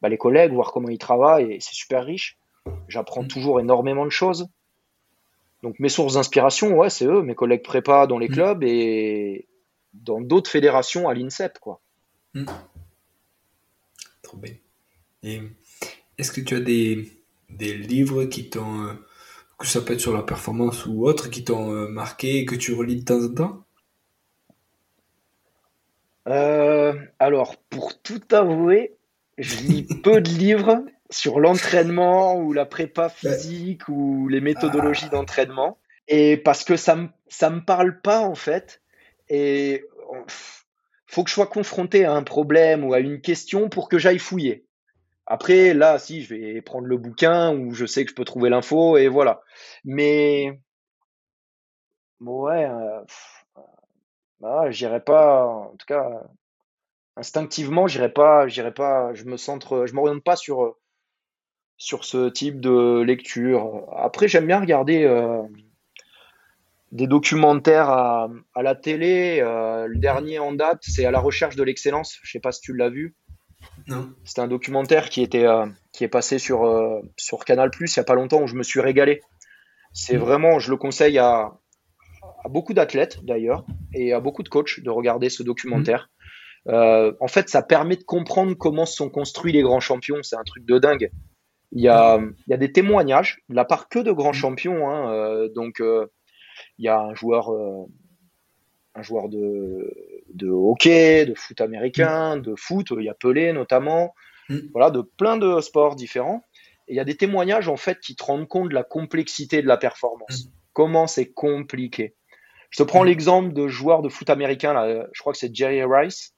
[0.00, 2.38] bah, les collègues, voir comment ils travaillent, et c'est super riche.
[2.88, 4.48] J'apprends toujours énormément de choses.
[5.62, 8.32] Donc mes sources d'inspiration, ouais, c'est eux, mes collègues prépa dans les mm.
[8.32, 9.46] clubs et
[10.02, 11.80] dans d'autres fédérations à l'INSEP, quoi.
[12.34, 12.46] Mm.
[14.22, 14.54] Trop bien.
[15.22, 15.40] Et
[16.18, 17.10] est-ce que tu as des,
[17.48, 18.92] livres qui t'ont, euh,
[19.58, 22.54] que ça peut être sur la performance ou autre, qui t'ont euh, marqué et que
[22.54, 23.64] tu relis de temps en temps?
[26.28, 28.96] Euh, Alors, pour tout avouer,
[29.38, 35.16] je lis peu de livres sur l'entraînement ou la prépa physique ou les méthodologies ah.
[35.16, 35.78] d'entraînement.
[36.08, 38.80] Et parce que ça me, ça me parle pas, en fait.
[39.28, 39.84] Et
[41.06, 44.18] faut que je sois confronté à un problème ou à une question pour que j'aille
[44.18, 44.66] fouiller.
[45.26, 48.50] Après, là, si, je vais prendre le bouquin où je sais que je peux trouver
[48.50, 49.42] l'info et voilà.
[49.84, 50.60] Mais
[52.20, 53.04] Ouais, euh,
[54.40, 56.22] bah, j'irais pas, en tout cas,
[57.16, 60.76] instinctivement, j'irais pas, j'irais pas, je me centre, je m'oriente pas sur,
[61.78, 63.86] sur ce type de lecture.
[63.96, 65.42] Après, j'aime bien regarder euh,
[66.92, 69.40] des documentaires à, à la télé.
[69.40, 72.18] Euh, le dernier en date, c'est À la recherche de l'excellence.
[72.22, 73.14] Je sais pas si tu l'as vu.
[73.88, 74.10] Non.
[74.24, 77.98] C'était un documentaire qui était, euh, qui est passé sur, euh, sur Canal Plus il
[77.98, 79.20] y a pas longtemps où je me suis régalé.
[79.92, 80.20] C'est Mm.
[80.20, 81.52] vraiment, je le conseille à,
[82.44, 86.10] à beaucoup d'athlètes d'ailleurs et à beaucoup de coachs de regarder ce documentaire.
[86.68, 90.22] Euh, en fait, ça permet de comprendre comment se sont construits les grands champions.
[90.22, 91.10] C'est un truc de dingue.
[91.72, 94.88] Il y a, il y a des témoignages de la part que de grands champions.
[94.88, 95.80] Hein, donc,
[96.78, 97.84] il y a un joueur, euh,
[98.94, 99.92] un joueur de,
[100.34, 102.88] de hockey, de foot américain, de foot.
[102.96, 104.14] Il y a Pelé notamment.
[104.48, 104.58] Mm.
[104.72, 106.42] Voilà, de plein de sports différents.
[106.88, 109.60] Et il y a des témoignages en fait qui te rendent compte de la complexité
[109.62, 110.48] de la performance.
[110.72, 112.14] Comment c'est compliqué.
[112.70, 113.08] Je te prends Mm.
[113.08, 116.34] l'exemple de joueur de foot américain, là, je crois que c'est Jerry Rice,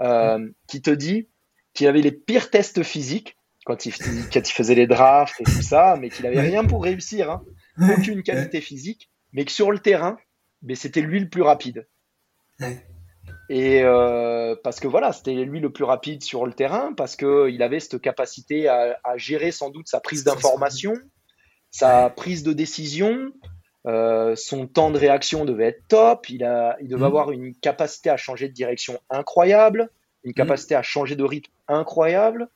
[0.00, 1.28] euh, qui te dit
[1.72, 3.92] qu'il avait les pires tests physiques quand il,
[4.32, 7.42] quand il faisait les drafts et tout ça, mais qu'il avait rien pour réussir, hein,
[7.98, 10.18] aucune qualité physique, mais que sur le terrain,
[10.62, 11.86] mais c'était lui le plus rapide.
[12.58, 12.84] Ouais.
[13.48, 17.48] Et euh, parce que voilà, c'était lui le plus rapide sur le terrain, parce que
[17.48, 20.94] il avait cette capacité à, à gérer sans doute sa prise d'information,
[21.70, 23.30] sa prise de décision,
[23.86, 27.06] euh, son temps de réaction devait être top, il, a, il devait Mhm.
[27.06, 29.90] avoir une capacité à changer de direction incroyable,
[30.24, 30.34] une Mhm.
[30.34, 32.48] capacité à changer de rythme incroyable,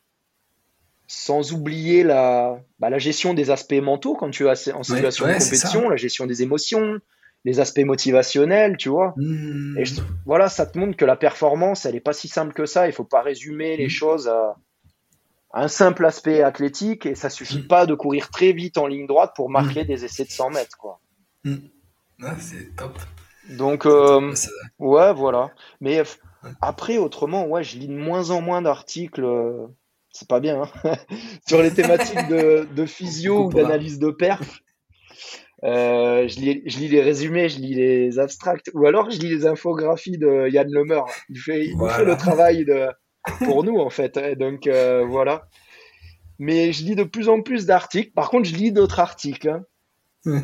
[1.13, 5.35] sans oublier la, bah, la gestion des aspects mentaux quand tu es en situation ouais,
[5.35, 7.01] de compétition, la gestion des émotions,
[7.45, 9.15] les aspects motivationnels, tu vois.
[9.17, 9.77] Mm.
[9.79, 12.65] Et je- voilà, ça te montre que la performance, elle est pas si simple que
[12.65, 12.87] ça.
[12.87, 13.91] Il faut pas résumer les Mhm.
[13.91, 14.55] choses à,
[15.53, 17.67] à un simple aspect athlétique et ça suffit Mhm.
[17.67, 20.77] pas de courir très vite en ligne droite pour marquer des essais de 100 mètres,
[20.79, 21.01] quoi.
[21.45, 21.57] Ouais,
[22.39, 22.97] c'est top.
[23.49, 24.33] Donc, euh,
[24.79, 25.51] ouais, voilà.
[25.81, 26.03] Mais
[26.61, 29.25] après, autrement, ouais, je lis de moins en moins d'articles.
[29.25, 29.67] euh,
[30.13, 30.97] c'est pas bien, hein,
[31.49, 34.61] sur les thématiques de, de physio ou d'analyse de perf.
[35.63, 39.29] Euh, je, lis, je lis les résumés, je lis les abstracts, ou alors je lis
[39.29, 41.03] les infographies de Yann Lemer.
[41.29, 42.87] Il fait, il fait le travail de,
[43.45, 44.19] pour nous, en fait.
[44.39, 45.47] Donc, euh, voilà.
[46.39, 48.13] Mais je lis de plus en plus d'articles.
[48.13, 49.49] Par contre, je lis d'autres articles.
[49.51, 49.65] hein.
[50.25, 50.41] Ouais.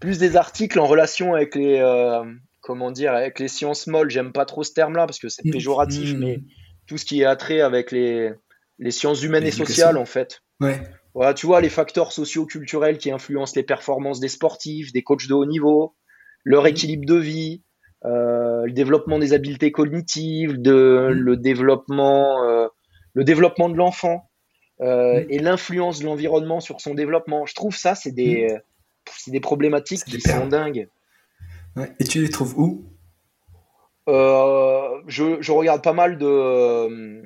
[0.00, 2.24] Plus des articles en relation avec les, euh,
[2.62, 4.10] comment dire, avec les sciences molles.
[4.10, 5.50] J'aime pas trop ce terme-là parce que c'est Mm.
[5.50, 6.40] péjoratif, mais
[6.86, 8.32] tout ce qui est attrait avec les,
[8.78, 10.42] les sciences humaines et sociales, en fait.
[10.60, 10.80] Ouais.
[11.14, 15.34] Voilà, tu vois, les facteurs socio-culturels qui influencent les performances des sportifs, des coachs de
[15.34, 15.94] haut niveau,
[16.42, 16.68] leur Mhm.
[16.68, 17.62] équilibre de vie,
[18.04, 21.18] euh, le développement des habiletés cognitives, de, Mhm.
[21.18, 22.66] le développement, euh,
[23.14, 24.28] le développement de l'enfant
[24.80, 25.26] euh, Mhm.
[25.28, 27.46] et l'influence de l'environnement sur son développement.
[27.46, 28.58] Je trouve ça, c'est des,
[29.16, 30.88] c'est des problématiques qui des sont dingues.
[31.76, 31.92] Ouais.
[32.00, 32.84] Et tu les trouves où?
[34.08, 37.22] Je, je regarde pas mal de,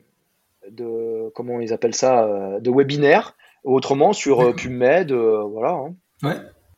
[0.70, 3.36] de comment ils appellent ça, euh, de webinaires.
[3.64, 4.52] Autrement, sur euh.
[4.56, 5.72] PubMed, euh, voilà.
[5.72, 5.94] hein.
[6.22, 6.36] Ouais.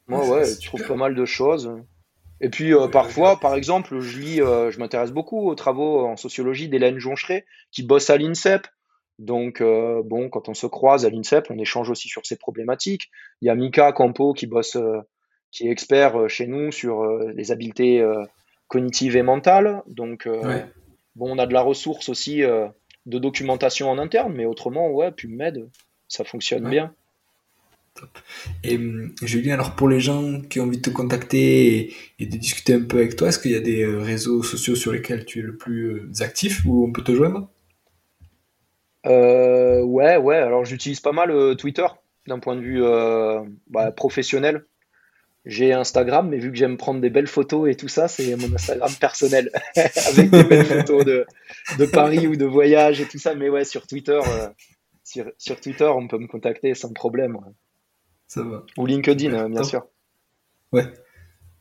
[0.08, 1.72] Moi, Ouais, tu trouves pas mal de choses.
[2.40, 6.16] Et puis, euh, parfois, par exemple, je lis, euh, je m'intéresse beaucoup aux travaux en
[6.16, 8.66] sociologie d'Hélène Joncheret, qui bosse à l'INSEP.
[9.18, 13.10] Donc, euh, bon, quand on se croise à l'INSEP, on échange aussi sur ces problématiques.
[13.42, 14.78] Il y a Mika Campo qui bosse,
[15.52, 18.02] qui est expert chez nous sur les habiletés
[18.68, 19.82] cognitives et mentales.
[19.86, 20.64] Donc, Ouais.
[21.16, 22.42] bon, on a de la ressource aussi
[23.06, 25.70] de documentation en interne, mais autrement, ouais, PubMed,
[26.08, 26.68] ça fonctionne Ouais.
[26.68, 26.94] bien.
[28.62, 32.26] Et hum, Julien, alors pour les gens qui ont envie de te contacter et, et
[32.26, 34.92] de discuter un peu avec toi, est-ce qu'il y a des euh, réseaux sociaux sur
[34.92, 37.48] lesquels tu es le plus euh, actif où on peut te joindre?
[39.06, 40.36] Euh, ouais, ouais.
[40.36, 41.86] Alors j'utilise pas mal Twitter
[42.26, 44.66] d'un point de vue euh, bah, professionnel.
[45.46, 48.54] J'ai Instagram, mais vu que j'aime prendre des belles photos et tout ça, c'est mon
[48.54, 51.26] Instagram personnel avec des belles photos de,
[51.78, 53.34] de Paris ou de voyage et tout ça.
[53.34, 54.48] Mais ouais, sur Twitter, euh,
[55.02, 57.36] sur, sur Twitter, on peut me contacter sans problème.
[57.36, 57.52] ouais.
[58.26, 58.64] Ça va.
[58.76, 59.86] Ou LinkedIn, euh, bien sûr.
[60.72, 60.84] Ouais.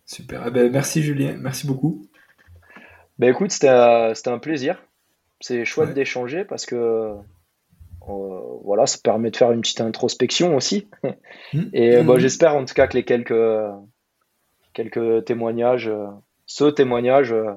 [0.05, 0.43] Super.
[0.47, 2.05] Eh ben, merci Julien, merci beaucoup.
[3.17, 4.83] Ben écoute, c'était euh, un plaisir.
[5.41, 5.93] C'est chouette Ouais.
[5.95, 7.13] d'échanger parce que
[8.07, 10.87] voilà, ça permet de faire une petite introspection aussi.
[11.53, 12.19] Hum, Et euh, bah, hum.
[12.19, 13.33] j'espère en tout cas que les quelques,
[14.73, 16.07] quelques témoignages, euh,
[16.45, 17.53] ce témoignage euh,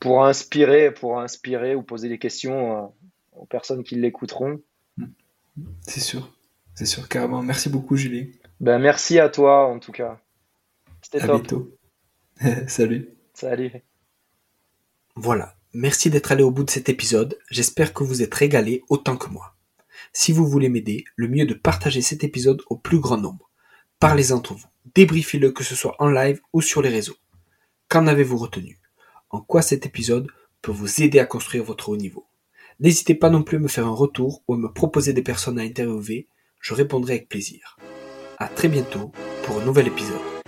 [0.00, 2.86] pourra inspirer, pourra inspirer ou poser des questions euh,
[3.32, 4.60] aux personnes qui l'écouteront.
[5.82, 6.32] C'est sûr.
[6.74, 7.42] C'est sûr, carrément.
[7.42, 8.26] Merci beaucoup Julien.
[8.60, 10.20] Ben, merci à toi en tout cas.
[11.02, 11.40] C'était À top.
[11.42, 11.70] bientôt.
[12.68, 13.08] Salut.
[13.34, 13.72] Salut.
[15.16, 19.16] Voilà, merci d'être allé au bout de cet épisode, j'espère que vous êtes régalé autant
[19.16, 19.54] que moi.
[20.12, 23.50] Si vous voulez m'aider, le mieux est de partager cet épisode au plus grand nombre.
[23.98, 27.16] Parlez-en entre vous, débriefez-le que ce soit en live ou sur les réseaux.
[27.88, 28.78] Qu'en avez-vous retenu?
[29.30, 30.28] En quoi cet épisode
[30.62, 32.26] peut vous aider à construire votre haut niveau?
[32.80, 35.58] N'hésitez pas non plus à me faire un retour ou à me proposer des personnes
[35.58, 36.28] à interviewer,
[36.60, 37.78] je répondrai avec plaisir.
[38.38, 39.12] À très bientôt
[39.44, 40.39] pour un nouvel épisode.